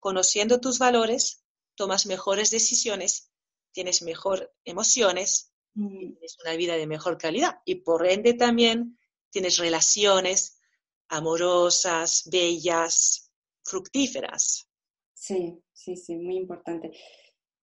[0.00, 1.44] Conociendo tus valores,
[1.76, 3.30] tomas mejores decisiones,
[3.72, 6.14] tienes mejor emociones, mm.
[6.14, 8.98] tienes una vida de mejor calidad y por ende también
[9.30, 10.60] tienes relaciones
[11.08, 13.29] amorosas, bellas,
[13.70, 14.68] fructíferas.
[15.14, 16.92] Sí, sí, sí, muy importante.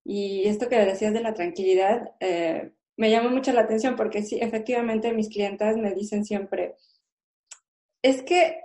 [0.04, 4.40] Y esto que decías de la tranquilidad eh, me llama mucho la atención porque sí,
[4.42, 6.76] efectivamente mis clientas me dicen siempre,
[8.02, 8.62] es que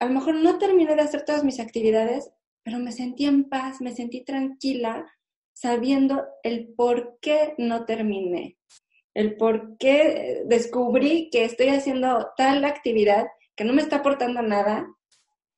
[0.00, 2.30] a lo mejor no terminé de hacer todas mis actividades,
[2.62, 5.06] pero me sentí en paz, me sentí tranquila,
[5.52, 8.56] sabiendo el por qué no terminé,
[9.14, 14.86] el por qué descubrí que estoy haciendo tal actividad que no me está aportando nada,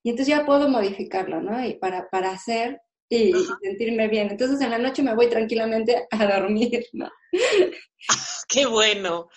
[0.03, 1.65] y entonces ya puedo modificarlo, ¿no?
[1.65, 3.33] Y para, para hacer y,
[3.63, 4.31] sentirme bien.
[4.31, 7.11] Entonces en la noche me voy tranquilamente a dormir, ¿no?
[8.49, 9.29] qué bueno.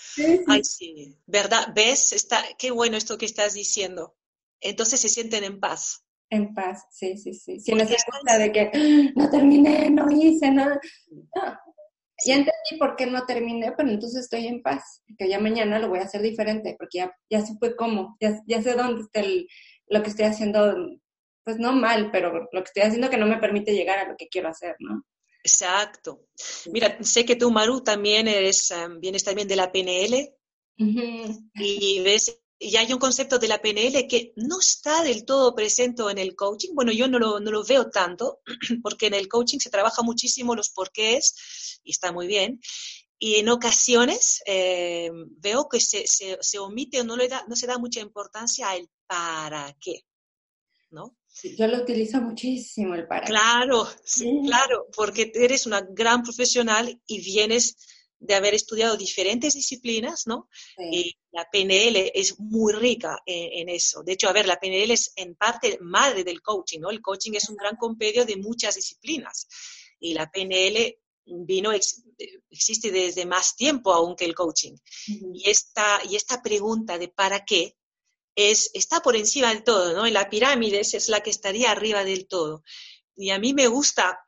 [0.47, 1.17] Ay, sí.
[1.25, 1.67] ¿Verdad?
[1.75, 2.13] ¿Ves?
[2.13, 4.15] Está, qué bueno esto que estás diciendo.
[4.61, 6.05] Entonces se sienten en paz.
[6.29, 7.59] En paz, sí, sí, sí.
[7.59, 10.79] Sin esa cosa de que ah, no terminé, no hice nada.
[11.11, 11.57] No.
[12.25, 15.03] Ya entendí por qué no terminé, pero entonces estoy en paz.
[15.17, 18.61] Que ya mañana lo voy a hacer diferente, porque ya, ya supe cómo, ya, ya
[18.61, 19.47] sé dónde está el,
[19.87, 20.75] lo que estoy haciendo,
[21.43, 24.15] pues no mal, pero lo que estoy haciendo que no me permite llegar a lo
[24.17, 25.03] que quiero hacer, ¿no?
[25.43, 26.27] Exacto.
[26.71, 30.33] Mira, sé que tú, Maru, también eres, em, vienes también de la PNL
[31.55, 36.01] y ves, y hay un concepto de la PNL que no está del todo presente
[36.09, 36.73] en el coaching.
[36.73, 38.39] Bueno, yo no lo, no lo veo tanto,
[38.81, 42.61] porque en el coaching se trabaja muchísimo los porqués y está muy bien.
[43.19, 47.55] Y en ocasiones em, veo que se, se, se, omite o no, le da, no
[47.55, 50.01] se da mucha importancia al para qué,
[50.91, 51.15] ¿no?
[51.57, 54.41] yo lo utilizo muchísimo el para Claro, sí.
[54.45, 57.75] claro, porque eres una gran profesional y vienes
[58.23, 60.47] de haber estudiado diferentes disciplinas, ¿no?
[60.77, 64.01] Y la PNL es muy rica en, eso.
[64.01, 66.89] De hecho, a ver, la PNL es en parte madre del coaching, ¿no?
[66.89, 69.47] El coaching es un gran compendio de muchas disciplinas
[69.99, 71.71] y la PNL vino,
[72.49, 74.75] existe desde más tiempo aún que el coaching.
[75.07, 77.77] y, esta, y esta pregunta de para qué
[78.35, 80.05] es, está por encima del todo, ¿no?
[80.05, 82.63] En la pirámide es la que estaría arriba del todo.
[83.15, 84.19] Y a mí me gusta,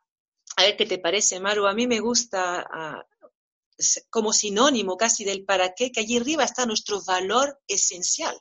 [0.56, 3.06] a ver qué te parece, Maru, a mí me gusta ah,
[4.10, 8.38] como sinónimo casi del para qué, que allí arriba está nuestro valor esencial,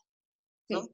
[0.69, 0.89] ¿no?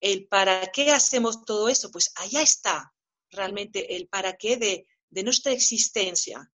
[0.00, 2.92] El para qué hacemos todo eso, pues allá está
[3.30, 6.50] realmente el para qué de, de nuestra existencia.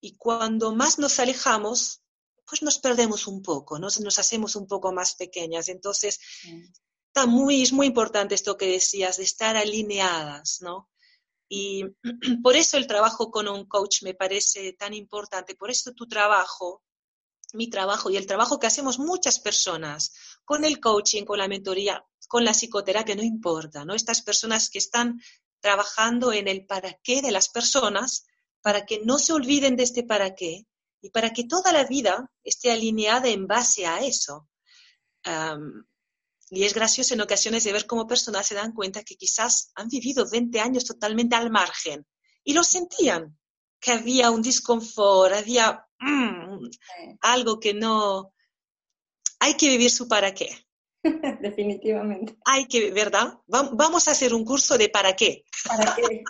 [0.00, 2.02] Y cuando más nos alejamos,
[2.46, 3.88] pues nos perdemos un poco, ¿no?
[4.00, 5.68] nos hacemos un poco más pequeñas.
[5.68, 6.18] Entonces,
[7.06, 10.88] está muy, es muy importante esto que decías, de estar alineadas, ¿no?
[11.48, 11.84] Y
[12.42, 16.82] por eso el trabajo con un coach me parece tan importante, por eso tu trabajo,
[17.52, 20.12] mi trabajo y el trabajo que hacemos muchas personas
[20.44, 23.94] con el coaching, con la mentoría, con la psicoterapia, no importa, ¿no?
[23.94, 25.20] Estas personas que están
[25.60, 28.24] trabajando en el para qué de las personas,
[28.62, 30.66] para que no se olviden de este para qué
[31.00, 34.48] y para que toda la vida esté alineada en base a eso.
[36.50, 39.88] Y es gracioso en ocasiones de ver cómo personas se dan cuenta que quizás han
[39.88, 42.06] vivido 20 años totalmente al margen
[42.44, 43.38] y lo sentían,
[43.78, 46.68] que había un disconfort, había mm,
[47.20, 48.34] algo que no...
[49.38, 50.50] Hay que vivir su para qué.
[51.40, 52.34] Definitivamente.
[52.44, 53.34] Hay que, ¿verdad?
[53.46, 55.44] Vamos a hacer un curso de para qué.
[55.66, 56.22] ¿Para qué?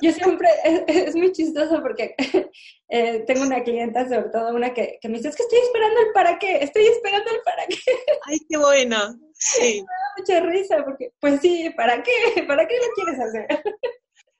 [0.00, 0.48] Yo siempre,
[0.86, 2.14] es, muy chistoso porque
[2.88, 6.00] eh, tengo una clienta, sobre todo una que, que, me dice, es que estoy esperando
[6.00, 7.76] el para qué, estoy esperando el para qué.
[8.26, 9.18] Ay, qué buena.
[9.34, 9.80] Sí.
[9.80, 12.42] Me da mucha risa porque, pues sí, ¿para qué?
[12.46, 13.46] ¿Para qué lo quieres hacer?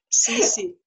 [0.08, 0.78] Sí, sí.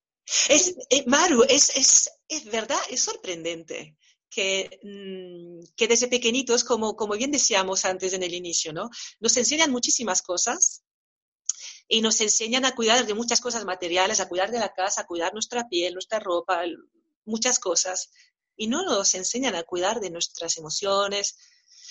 [0.50, 3.96] Es, eh, Maru, es, es, es verdad, es sorprendente
[4.30, 8.90] que, mm, que desde pequeñitos, como, como bien decíamos antes en el inicio, ¿no?
[9.20, 10.84] Nos enseñan muchísimas cosas
[11.88, 15.06] y nos enseñan a cuidar de muchas cosas materiales, a cuidar de la casa, a
[15.06, 16.64] cuidar nuestra piel, nuestra ropa,
[17.26, 18.12] muchas cosas.
[18.58, 21.38] Y no nos enseñan a cuidar de nuestras emociones,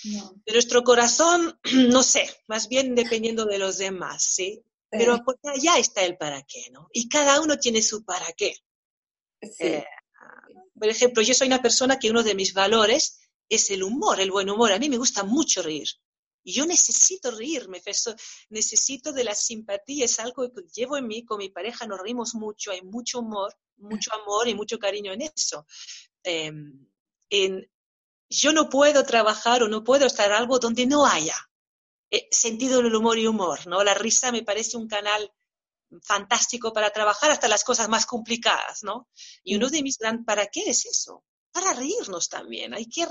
[0.03, 4.63] de nuestro corazón, no sé, más bien dependiendo de los demás, ¿sí?
[4.89, 6.87] Pero porque allá está el para qué, ¿no?
[6.93, 8.55] Y cada uno tiene su para qué.
[9.41, 9.65] Sí.
[9.65, 9.85] Eh,
[10.77, 14.31] por ejemplo, yo soy una persona que uno de mis valores es el humor, el
[14.31, 14.71] buen humor.
[14.71, 15.87] A mí me gusta mucho reír.
[16.43, 17.81] Yo necesito reírme,
[18.49, 22.35] necesito de la simpatía, es algo que llevo en mí, con mi pareja nos reímos
[22.35, 25.65] mucho, hay mucho humor, mucho amor y mucho cariño en eso.
[26.23, 26.87] Em,
[27.31, 27.67] en,
[28.29, 31.35] yo no puedo trabajar o no puedo estar algo donde no haya
[32.11, 33.83] eh, sentido del humor y humor, ¿no?
[33.83, 35.33] La risa me parece un canal
[36.03, 39.07] fantástico para trabajar hasta las cosas más complicadas, ¿no?
[39.43, 41.23] Y uno de mis grandes, ¿para qué es eso?
[41.51, 43.05] Para reírnos también, hay que,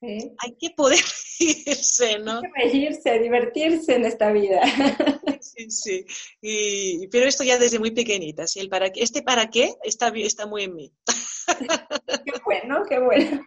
[0.00, 0.98] hay que poder
[1.40, 2.36] reírse, ¿no?
[2.36, 4.60] Hay que reírse, divertirse en esta vida.
[5.42, 6.04] Sí, sí,
[6.42, 8.60] y, pero esto ya desde muy pequeñita, ¿sí?
[8.60, 10.92] El para, este para qué está, está muy en mí.
[12.24, 13.42] Qué bueno, qué bueno.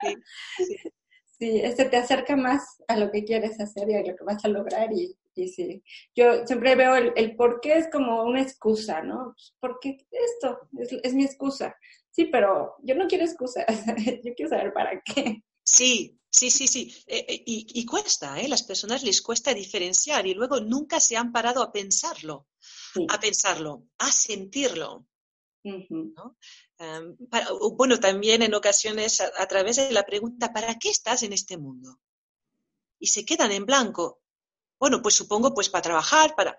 [0.00, 0.16] Sí,
[0.58, 0.76] sí.
[1.38, 4.44] sí, este te acerca más a lo que quieres hacer y a lo que vas
[4.44, 5.16] a lograr y,
[5.48, 5.82] sí,
[6.14, 9.34] yo siempre veo el, el, por qué es como una excusa, ¿no?
[9.34, 10.58] Pues, ¿Por qué esto?
[10.78, 11.76] Es, es, mi excusa.
[12.10, 13.66] Sí, pero yo no quiero excusas,
[14.24, 15.42] yo quiero saber para qué.
[15.62, 16.94] Sí, Sí, sí, sí.
[17.08, 18.46] Eh, eh, y, cuesta, ¿eh?
[18.46, 22.46] Las personas les cuesta diferenciar y luego nunca se han parado a pensarlo,
[23.08, 25.08] a pensarlo, a sentirlo.
[25.64, 27.16] Em,
[27.76, 31.98] bueno, también en ocasiones a, través de la pregunta, ¿para qué estás en este mundo?
[33.00, 34.19] Y se quedan en blanco.
[34.80, 36.58] Bueno, pues supongo pues para trabajar, para...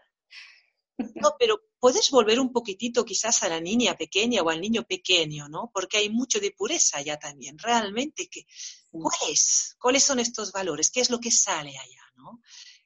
[1.16, 5.50] No, pero puedes volver un poquitito quizás a la niña pequeña o al niño pequeño,
[5.50, 5.72] ¿no?
[5.74, 7.58] Porque hay mucho de pureza allá también.
[7.58, 8.46] Realmente, que,
[8.92, 9.76] ¿cuáles?
[9.80, 10.92] ¿Cuáles son estos valores?
[10.92, 12.40] ¿Qué es lo que sale allá, ¿no?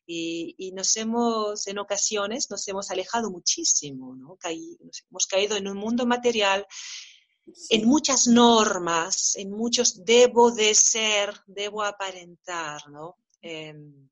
[0.08, 4.38] Y, nos hemos, en ocasiones, nos hemos alejado muchísimo, ¿no?
[4.80, 6.66] nos hemos caído en un mundo material,
[7.70, 13.18] en muchas normas, en muchos debo de ser, debo aparentar, ¿no?
[13.42, 14.10] Em,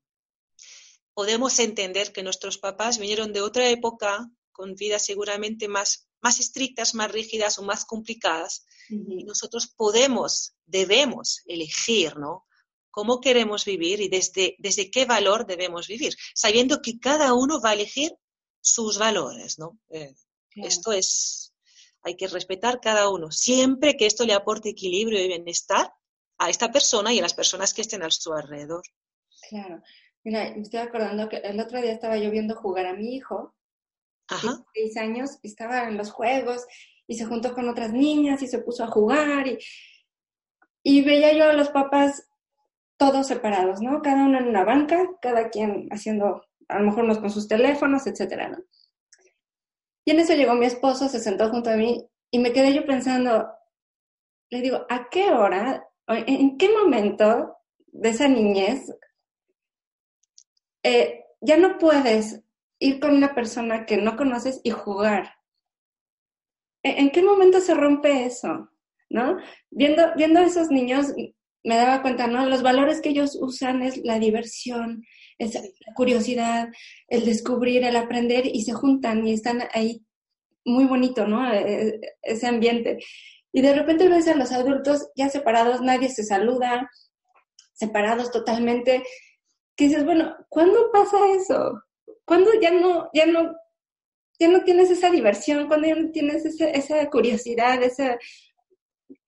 [1.14, 6.94] podemos entender que nuestros papás vinieron de otra época, con vidas seguramente más, más estrictas,
[6.94, 12.46] más rígidas o más complicadas, y nosotros podemos, debemos elegir, ¿no?
[12.90, 17.70] Cómo queremos vivir y desde, desde qué valor debemos vivir, sabiendo que cada uno va
[17.70, 18.12] a elegir
[18.60, 19.78] sus valores, ¿no?
[19.90, 20.14] Eh,
[20.56, 21.54] esto es,
[22.02, 25.92] hay que respetar cada uno, siempre que esto le aporte equilibrio y bienestar
[26.38, 28.82] a esta persona y a las personas que estén a su alrededor.
[29.48, 29.82] Claro.
[30.24, 33.54] Mira, me estoy acordando que el otro día estaba yo viendo jugar a mi hijo,
[34.28, 34.64] Ajá.
[34.74, 36.66] seis años, estaba en los juegos
[37.06, 39.58] y se juntó con otras niñas y se puso a jugar y,
[40.82, 42.26] y veía yo a los papás
[42.96, 44.00] todos separados, ¿no?
[44.00, 48.06] Cada uno en una banca, cada quien haciendo, a lo mejor unos con sus teléfonos,
[48.06, 48.58] etcétera, ¿no?
[50.06, 52.86] Y en eso llegó mi esposo, se sentó junto a mí y me quedé yo
[52.86, 53.46] pensando,
[54.50, 57.58] le digo, ¿a qué hora, en qué momento
[57.88, 58.90] de esa niñez
[60.84, 62.42] eh, ya no puedes
[62.78, 65.34] ir con una persona que no conoces y jugar.
[66.82, 68.70] ¿E-, ¿En qué momento se rompe eso?
[69.10, 69.38] ¿No?
[69.70, 71.12] Viendo, viendo a esos niños,
[71.64, 72.46] me daba cuenta, ¿no?
[72.46, 75.04] Los valores que ellos usan es la diversión,
[75.38, 76.68] es la curiosidad,
[77.08, 80.04] el descubrir, el aprender, y se juntan y están ahí
[80.64, 81.52] muy bonito, ¿no?
[81.52, 82.98] E-, e-, ese ambiente.
[83.52, 86.90] Y de repente ves a los adultos ya separados, nadie se saluda,
[87.72, 89.04] separados totalmente,
[89.76, 91.82] que dices, bueno, ¿cuándo pasa eso?
[92.24, 93.54] ¿Cuándo ya no, ya no,
[94.38, 95.66] ya no tienes esa diversión?
[95.66, 97.82] ¿Cuándo ya no tienes esa, curiosidad?
[97.82, 98.18] Esa...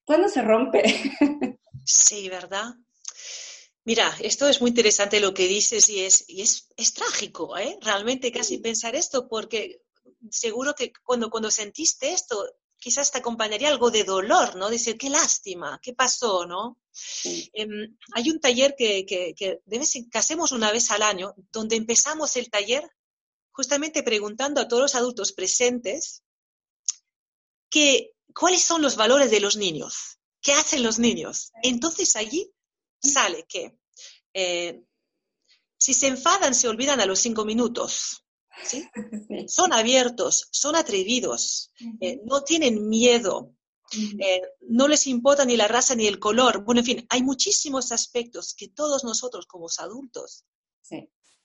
[0.04, 0.82] ¿Cuándo se rompe?
[1.88, 2.74] Sí, ¿verdad?
[3.84, 7.78] Mira, esto es muy interesante lo que dices y es, y es, es trágico, ¿eh?
[7.80, 9.82] Realmente casi pensar esto, porque
[10.28, 12.44] seguro que cuando, cuando sentiste esto,
[12.78, 14.70] quizás te acompañaría algo de dolor, ¿no?
[14.70, 16.78] Decir, qué lástima, qué pasó, ¿no?
[17.52, 22.36] Em, hay un taller que, que, que, que hacemos una vez al año, donde empezamos
[22.36, 22.88] el taller
[23.52, 26.22] justamente preguntando a todos los adultos presentes
[27.70, 31.52] que, cuáles son los valores de los niños, qué hacen los niños.
[31.62, 32.52] Entonces allí
[33.00, 33.78] sale que
[34.34, 34.82] eh,
[35.78, 38.22] si se enfadan, se olvidan a los cinco minutos.
[39.48, 41.70] Son abiertos, son atrevidos,
[42.00, 43.54] eh, no tienen miedo,
[43.92, 46.64] eh, no les importa ni la raza ni el color.
[46.64, 50.44] Bueno, en fin, hay muchísimos aspectos que todos nosotros como adultos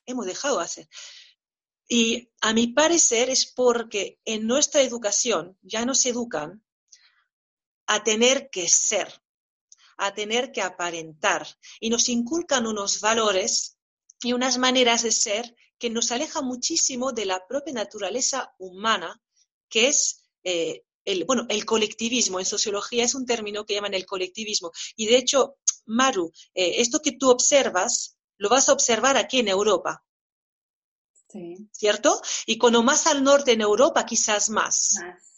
[0.05, 0.89] hemos dejado de hacer.
[1.87, 6.63] Y a mi parecer es porque en nuestra educación ya nos educan
[7.85, 9.21] a tener que ser,
[9.97, 11.45] a tener que aparentar
[11.79, 13.77] y nos inculcan unos valores
[14.23, 19.21] y unas maneras de ser que nos aleja muchísimo de la propia naturaleza humana,
[19.67, 22.39] que es eh, el, bueno, el colectivismo.
[22.39, 24.71] En sociología es un término que llaman el colectivismo.
[24.95, 29.47] Y de hecho, Maru, eh, esto que tú observas, lo vas a observar aquí en
[29.47, 30.03] Europa.
[31.71, 32.21] ¿Cierto?
[32.45, 34.95] Y cuando más al norte en Europa, quizás más.
[35.01, 35.31] más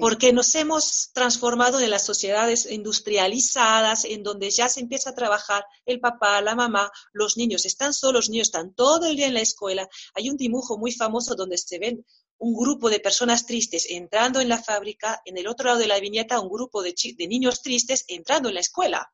[0.00, 5.64] porque nos hemos transformado en las sociedades industrializadas, en donde ya se empieza a trabajar
[5.84, 9.34] el papá, la mamá, los niños están solos, los niños están todo el día en
[9.34, 9.88] la escuela.
[10.14, 12.04] Hay un dibujo muy famoso donde se ven
[12.40, 16.00] un grupo de personas tristes entrando en la fábrica, en el otro lado de la
[16.00, 19.12] viñeta un grupo de, de niños tristes entrando en la escuela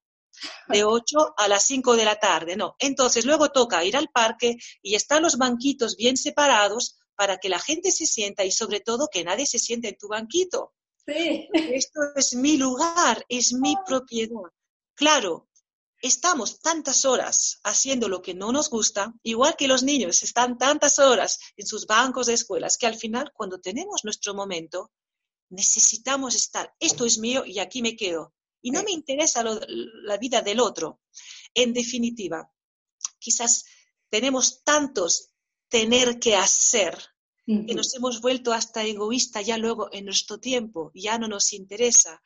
[0.68, 2.76] de 8 a las 5 de la tarde, no.
[2.78, 7.58] Entonces luego toca ir al parque y están los banquitos bien separados para que la
[7.58, 10.74] gente se sienta y sobre todo que nadie se siente en tu banquito.
[11.06, 11.48] Sí.
[11.52, 14.50] Esto es mi lugar, es mi propiedad.
[14.94, 15.45] Claro,
[16.00, 20.98] estamos tantas horas haciendo lo que no nos gusta, igual que los niños están tantas
[20.98, 24.92] horas en sus bancos de escuelas, que al final, cuando tenemos nuestro momento,
[25.48, 28.34] necesitamos estar, esto es mío y aquí me quedo.
[28.62, 31.00] Y no me interesa la vida del otro.
[31.54, 32.50] En definitiva,
[33.18, 33.64] quizás
[34.08, 35.30] tenemos tantos
[35.68, 36.98] tener que hacer,
[37.46, 42.20] que nos hemos vuelto hasta egoístas ya luego en nuestro tiempo, ya no nos interesa.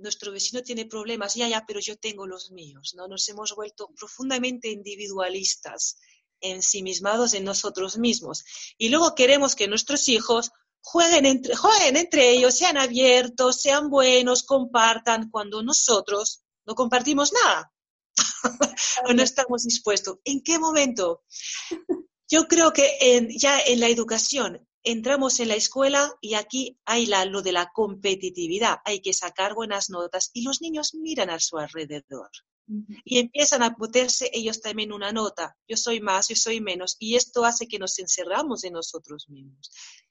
[0.00, 3.06] Nuestro vecino tiene problemas, ya, ya, pero yo tengo los míos, ¿no?
[3.08, 5.98] Nos hemos vuelto profundamente individualistas,
[6.40, 8.44] ensimismados en nosotros mismos.
[8.78, 10.50] Y luego queremos que nuestros hijos
[10.82, 17.72] jueguen entre, jueguen entre ellos, sean abiertos, sean buenos, compartan, cuando nosotros no compartimos nada.
[19.06, 20.18] o no estamos dispuestos.
[20.24, 21.22] ¿En qué momento?
[22.28, 27.42] Yo creo que ya en la educación entramos en la escuela y aquí hay lo
[27.42, 32.30] de la competitividad, hay que sacar buenas notas y los niños miran a su alrededor
[33.04, 37.16] y empiezan a ponerse ellos también una nota, yo soy más, yo soy menos, y
[37.16, 39.70] esto hace que nos encerramos en nosotros mismos.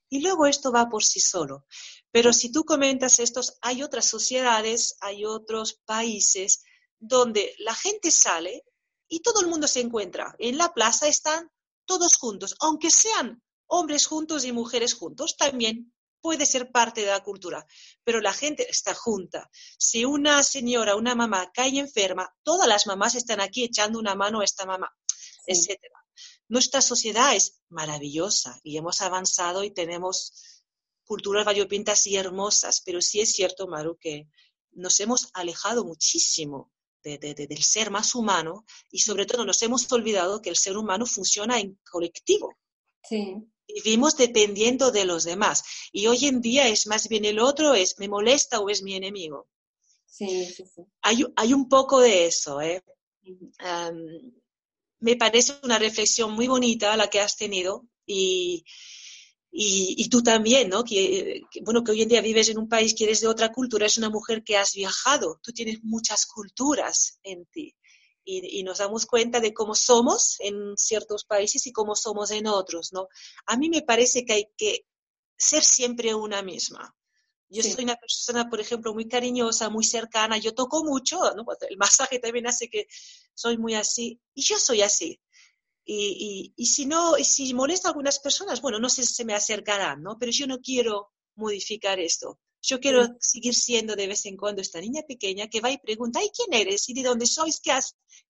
[0.09, 1.65] Y luego esto va por sí solo.
[2.11, 6.63] Pero si tú comentas estos, hay otras sociedades, hay otros países
[6.99, 8.65] donde la gente sale
[9.07, 10.36] y todo el mundo se encuentra.
[10.39, 11.49] En la plaza están
[11.86, 17.24] todos juntos, aunque sean hombres juntos y mujeres juntos, también puede ser parte de la
[17.24, 17.65] cultura,
[18.03, 19.49] pero la gente está junta.
[19.78, 24.41] Si una señora, una mamá cae enferma, todas las mamás están aquí echando una mano
[24.41, 24.91] a esta mamá,
[25.45, 25.80] etc.
[26.47, 30.63] Nuestra sociedad es maravillosa y hemos avanzado y tenemos
[31.05, 34.28] culturas variopintas y hermosas, pero sí es cierto, Maru, que
[34.72, 40.49] nos hemos alejado muchísimo del ser más humano y sobre todo nos hemos olvidado que
[40.49, 42.57] el ser humano funciona en colectivo.
[43.03, 43.38] Sí.
[43.76, 45.63] Vivimos dependiendo de los demás.
[45.91, 48.95] Y hoy en día es más bien el otro, es me molesta o es mi
[48.95, 49.47] enemigo.
[50.05, 50.82] Sí, sí, sí.
[51.01, 52.61] Hay, hay un poco de eso.
[52.61, 52.84] ¿eh?
[55.01, 58.65] me parece una reflexión muy bonita la que has tenido y,
[59.51, 60.84] y, tú también, ¿no?
[60.84, 63.86] Que, bueno, que hoy en día vives en un país que eres de otra cultura,
[63.86, 67.76] es una mujer que has viajado, tú tienes muchas culturas en ti.
[68.32, 72.93] Y, nos damos cuenta de cómo somos en ciertos países y cómo somos en otros,
[72.93, 73.07] ¿no?
[73.47, 74.86] A mí me parece que hay que
[75.36, 76.95] ser siempre una misma.
[77.49, 81.43] Yo soy una persona, por ejemplo, muy cariñosa, muy cercana, yo toco mucho, ¿no?
[81.67, 82.86] el masaje también hace que
[83.34, 85.19] soy muy así, y yo soy así.
[85.84, 89.25] Y, y, si no, y si molesta a algunas personas, bueno, no sé si se
[89.25, 90.19] me acercarán, ¿no?
[90.19, 92.39] Pero yo no quiero modificar esto.
[92.62, 96.24] Yo quiero seguir siendo de vez en cuando esta niña pequeña que va y pregunta,
[96.24, 96.89] ¿y quién eres?
[96.89, 97.62] ¿Y de dónde sois?
[97.62, 97.72] ¿Qué,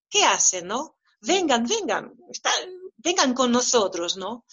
[0.08, 0.68] qué hacen?
[0.68, 0.98] ¿No?
[1.22, 2.14] Vengan, vengan,
[2.96, 4.44] vengan con nosotros, ¿no?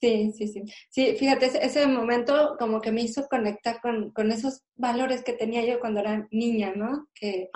[0.00, 0.62] Sí, sí, sí.
[0.90, 5.64] Sí, fíjate, ese, momento como que me hizo conectar con, con, esos valores que tenía
[5.64, 7.08] yo cuando era niña, ¿no?
[7.14, 7.48] Que,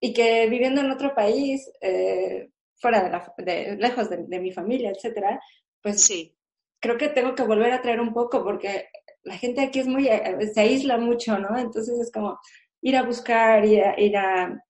[0.00, 4.90] Y que viviendo en otro país, eh, fuera de, la, de lejos de, mi familia,
[4.90, 5.40] etcétera,
[5.80, 6.36] pues sí.
[6.80, 8.88] creo que tengo que volver a traer un poco porque
[9.24, 11.56] la gente aquí es muy, eh, se aísla mucho, ¿no?
[11.58, 12.38] Entonces es como
[12.80, 14.64] ir a buscar, ir a, ir a,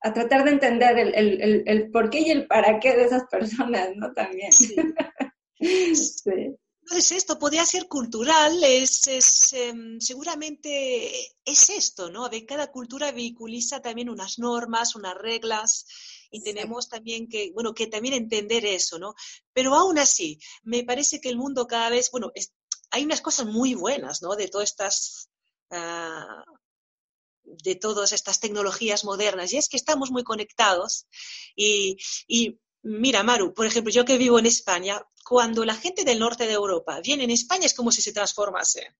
[0.00, 3.24] a tratar de entender el, el, el, por qué y el para qué de esas
[3.24, 4.12] personas, ¿no?
[4.12, 4.52] También.
[4.52, 4.76] Sí.
[5.94, 6.56] sí.
[6.90, 11.10] Entonces esto podría ser cultural, es, es em, seguramente
[11.44, 12.30] es esto, ¿no?
[12.30, 15.84] De cada cultura vehiculiza también unas normas, unas reglas,
[16.30, 19.14] y tenemos también que, bueno, que también entender eso, ¿no?
[19.52, 22.32] Pero aún así, me parece que el mundo cada vez, bueno,
[22.90, 24.36] hay unas cosas muy buenas, ¿no?
[24.36, 25.30] De todas estas,
[25.70, 26.42] uh,
[27.44, 31.06] de todas estas tecnologías modernas, y es que estamos muy conectados
[31.56, 36.20] y, y Mira, Maru, por ejemplo, yo que vivo en España, cuando la gente del
[36.20, 38.94] norte de Europa viene en España es como si se transformase.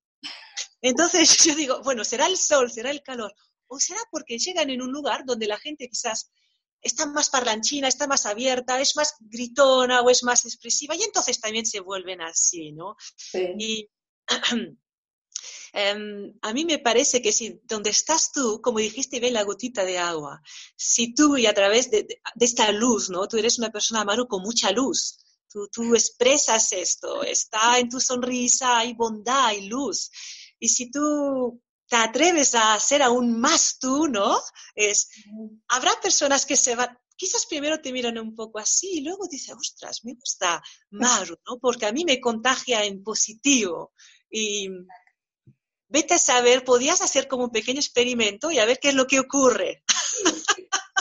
[0.82, 3.32] Entonces yo digo, bueno, será el sol, será el calor,
[3.68, 6.30] o será porque llegan en un lugar donde la gente quizás
[6.80, 11.40] está más parlanchina, está más abierta, es más gritona o es más expresiva y entonces
[11.40, 12.96] también se vuelven así, ¿no?
[13.16, 13.54] Sí.
[13.58, 13.90] Y
[15.72, 19.84] em, a mí me parece que si donde estás tú, como dijiste, ve la gotita
[19.84, 20.40] de agua,
[20.76, 22.06] si tú y a través de,
[22.38, 23.26] esta luz, ¿no?
[23.26, 25.18] Tú eres una persona, Maru, con mucha luz.
[25.50, 30.10] Tú, tú expresas esto, está en tu sonrisa, hay bondad, hay luz.
[30.60, 34.38] Y si tú te atreves a ser aún más tú, ¿no?
[34.74, 35.08] Es,
[35.68, 39.56] habrá personas que se van, quizás primero te miran un poco así y luego dicen,
[39.56, 41.58] ostras, me gusta Maru, ¿no?
[41.58, 43.92] Porque a mí me contagia en positivo.
[44.30, 44.68] Y
[45.88, 49.06] vete a saber, podías hacer como un pequeño experimento y a ver qué es lo
[49.06, 49.82] que ocurre.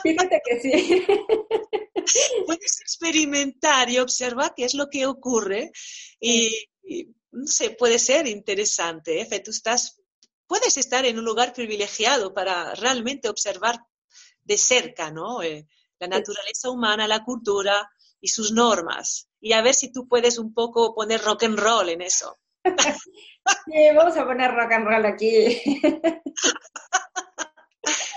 [0.04, 1.06] Fíjate que sí.
[2.46, 5.72] Puedes experimentar y observar qué es lo que ocurre
[6.20, 6.70] y,
[7.32, 9.22] no sé, puede ser interesante.
[9.22, 9.40] ¿eh?
[9.42, 10.00] Tú estás
[10.48, 13.80] puedes estar en un lugar privilegiado para realmente observar
[14.44, 15.42] de cerca, ¿no?
[15.42, 15.68] Eh,
[16.00, 17.90] la naturaleza humana, la cultura
[18.20, 19.30] y sus normas.
[19.40, 22.36] Y a ver si tú puedes un poco poner rock and roll en eso.
[23.66, 25.62] Sí, vamos a poner rock and roll aquí.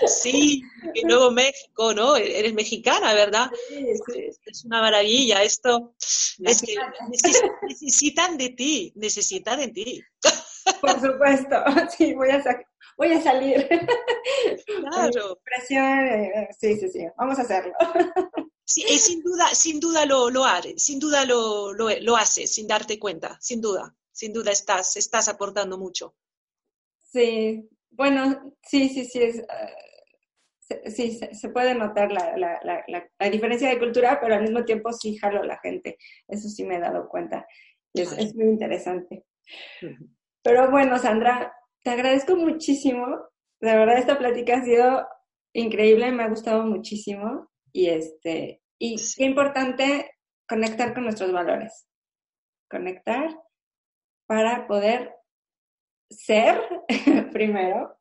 [0.07, 0.63] Sí,
[0.95, 2.15] en Nuevo México, ¿no?
[2.15, 3.49] Eres mexicana, ¿verdad?
[3.69, 4.29] Sí, sí.
[4.45, 5.43] Es una maravilla.
[5.43, 5.93] Esto
[6.43, 6.75] es que
[7.67, 10.03] necesitan de ti, necesitan de ti.
[10.79, 11.55] Por supuesto,
[11.97, 12.43] sí, voy a,
[12.97, 13.67] voy a salir.
[14.65, 15.39] Claro.
[15.43, 17.73] Presión, eh, sí, sí, sí, vamos a hacerlo.
[18.63, 22.53] Sí, y sin duda, sin duda lo, lo haré, sin duda lo, lo, lo haces,
[22.53, 26.15] sin darte cuenta, sin duda, sin duda estás, estás aportando mucho.
[27.11, 32.85] Sí, bueno, sí, sí, sí, es, uh, sí, se, se, puede notar la, la, la,
[33.19, 35.97] la, diferencia de cultura, pero al mismo tiempo sí jalo a la gente,
[36.29, 37.45] eso sí me he dado cuenta,
[37.93, 39.25] es, es muy interesante.
[40.43, 43.05] Pero bueno, Sandra, te agradezco muchísimo,
[43.59, 45.07] la verdad esta plática ha sido
[45.53, 50.11] increíble, me ha gustado muchísimo, y este, y qué importante
[50.47, 51.87] conectar con nuestros valores,
[52.69, 53.35] conectar
[54.25, 55.13] para poder
[56.09, 56.61] ser
[57.31, 57.97] primero,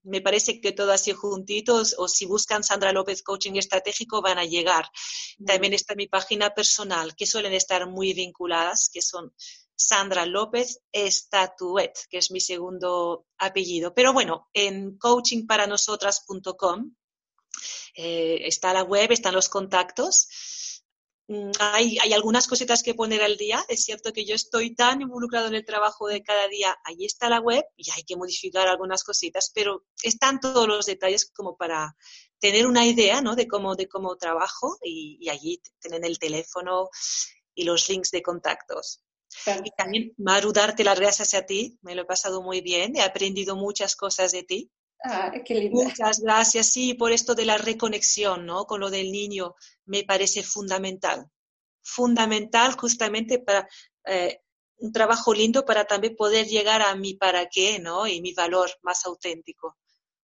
[0.04, 4.46] Me parece que todo así juntitos, o si buscan Sandra López Coaching Estratégico, van a
[4.46, 4.90] llegar.
[5.46, 9.34] También está mi página personal, que suelen estar muy vinculadas, que son
[9.76, 13.94] Sandra López Estatuet, que es mi segundo apellido.
[13.94, 16.94] Pero bueno, en coachingparanosotras.com
[17.96, 20.28] eh, está la web, están los contactos.
[21.28, 23.64] Mm, hay, hay, algunas cositas que poner al día.
[23.70, 26.76] Es cierto que yo estoy tan involucrado en el trabajo de cada día.
[26.84, 31.32] Ahí está la web y hay que modificar algunas cositas, pero están todos los detalles
[31.32, 31.96] como para
[32.40, 33.36] tener una idea ¿no?
[33.36, 36.90] de, cómo, de cómo trabajo y, y allí tienen el teléfono
[37.56, 39.04] y los links de contactos.
[39.64, 41.78] Y también, Maru, darte las gracias a ti.
[41.82, 42.96] Me lo he pasado muy bien.
[42.96, 44.72] He aprendido muchas cosas de ti.
[45.04, 45.84] Ah, qué linda.
[45.84, 48.66] Muchas gracias, sí, por esto de la reconexión, ¿no?
[48.66, 51.30] Con lo del niño, me parece fundamental.
[51.82, 53.68] Fundamental justamente para
[54.06, 54.40] eh,
[54.78, 58.08] un trabajo lindo para también poder llegar a mi para qué, ¿no?
[58.08, 59.78] Y mi valor más auténtico.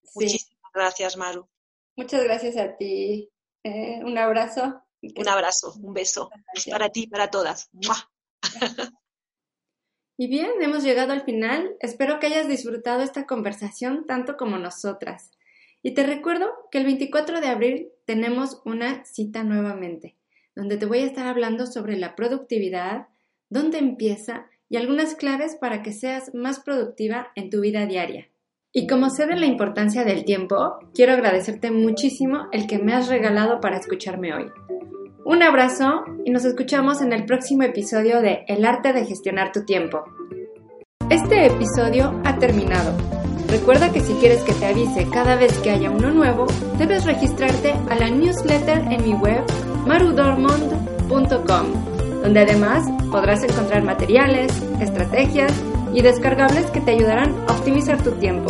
[0.03, 0.11] Sí.
[0.15, 1.49] Muchísimas gracias, Maru.
[1.97, 3.30] Muchas gracias a ti.
[3.63, 4.82] Eh, un abrazo.
[5.01, 6.30] Un abrazo, un beso.
[6.53, 6.73] Gracias.
[6.73, 7.69] Para ti, para todas.
[7.73, 8.09] ¡Mua!
[10.20, 11.78] Y bien, hemos llegado al final.
[11.80, 15.32] Espero que hayas disfrutado esta conversación tanto como nosotras.
[15.82, 20.17] Y te recuerdo que el 24 de abril tenemos una cita nuevamente,
[20.57, 23.07] donde te voy a estar hablando sobre la productividad,
[23.49, 28.28] dónde empieza y algunas claves para que seas más productiva en tu vida diaria.
[28.74, 33.07] Y como sé de la importancia del tiempo, quiero agradecerte muchísimo el que me has
[33.07, 34.51] regalado para escucharme hoy.
[35.30, 39.63] Un abrazo y nos escuchamos en el próximo episodio de El arte de gestionar tu
[39.63, 40.03] tiempo.
[41.07, 42.97] Este episodio ha terminado.
[43.47, 46.47] Recuerda que si quieres que te avise cada vez que haya uno nuevo,
[46.80, 49.43] debes registrarte a la newsletter en mi web
[49.86, 54.51] marudormond.com, donde además podrás encontrar materiales,
[54.82, 55.53] estrategias
[55.93, 58.49] y descargables que te ayudarán a optimizar tu tiempo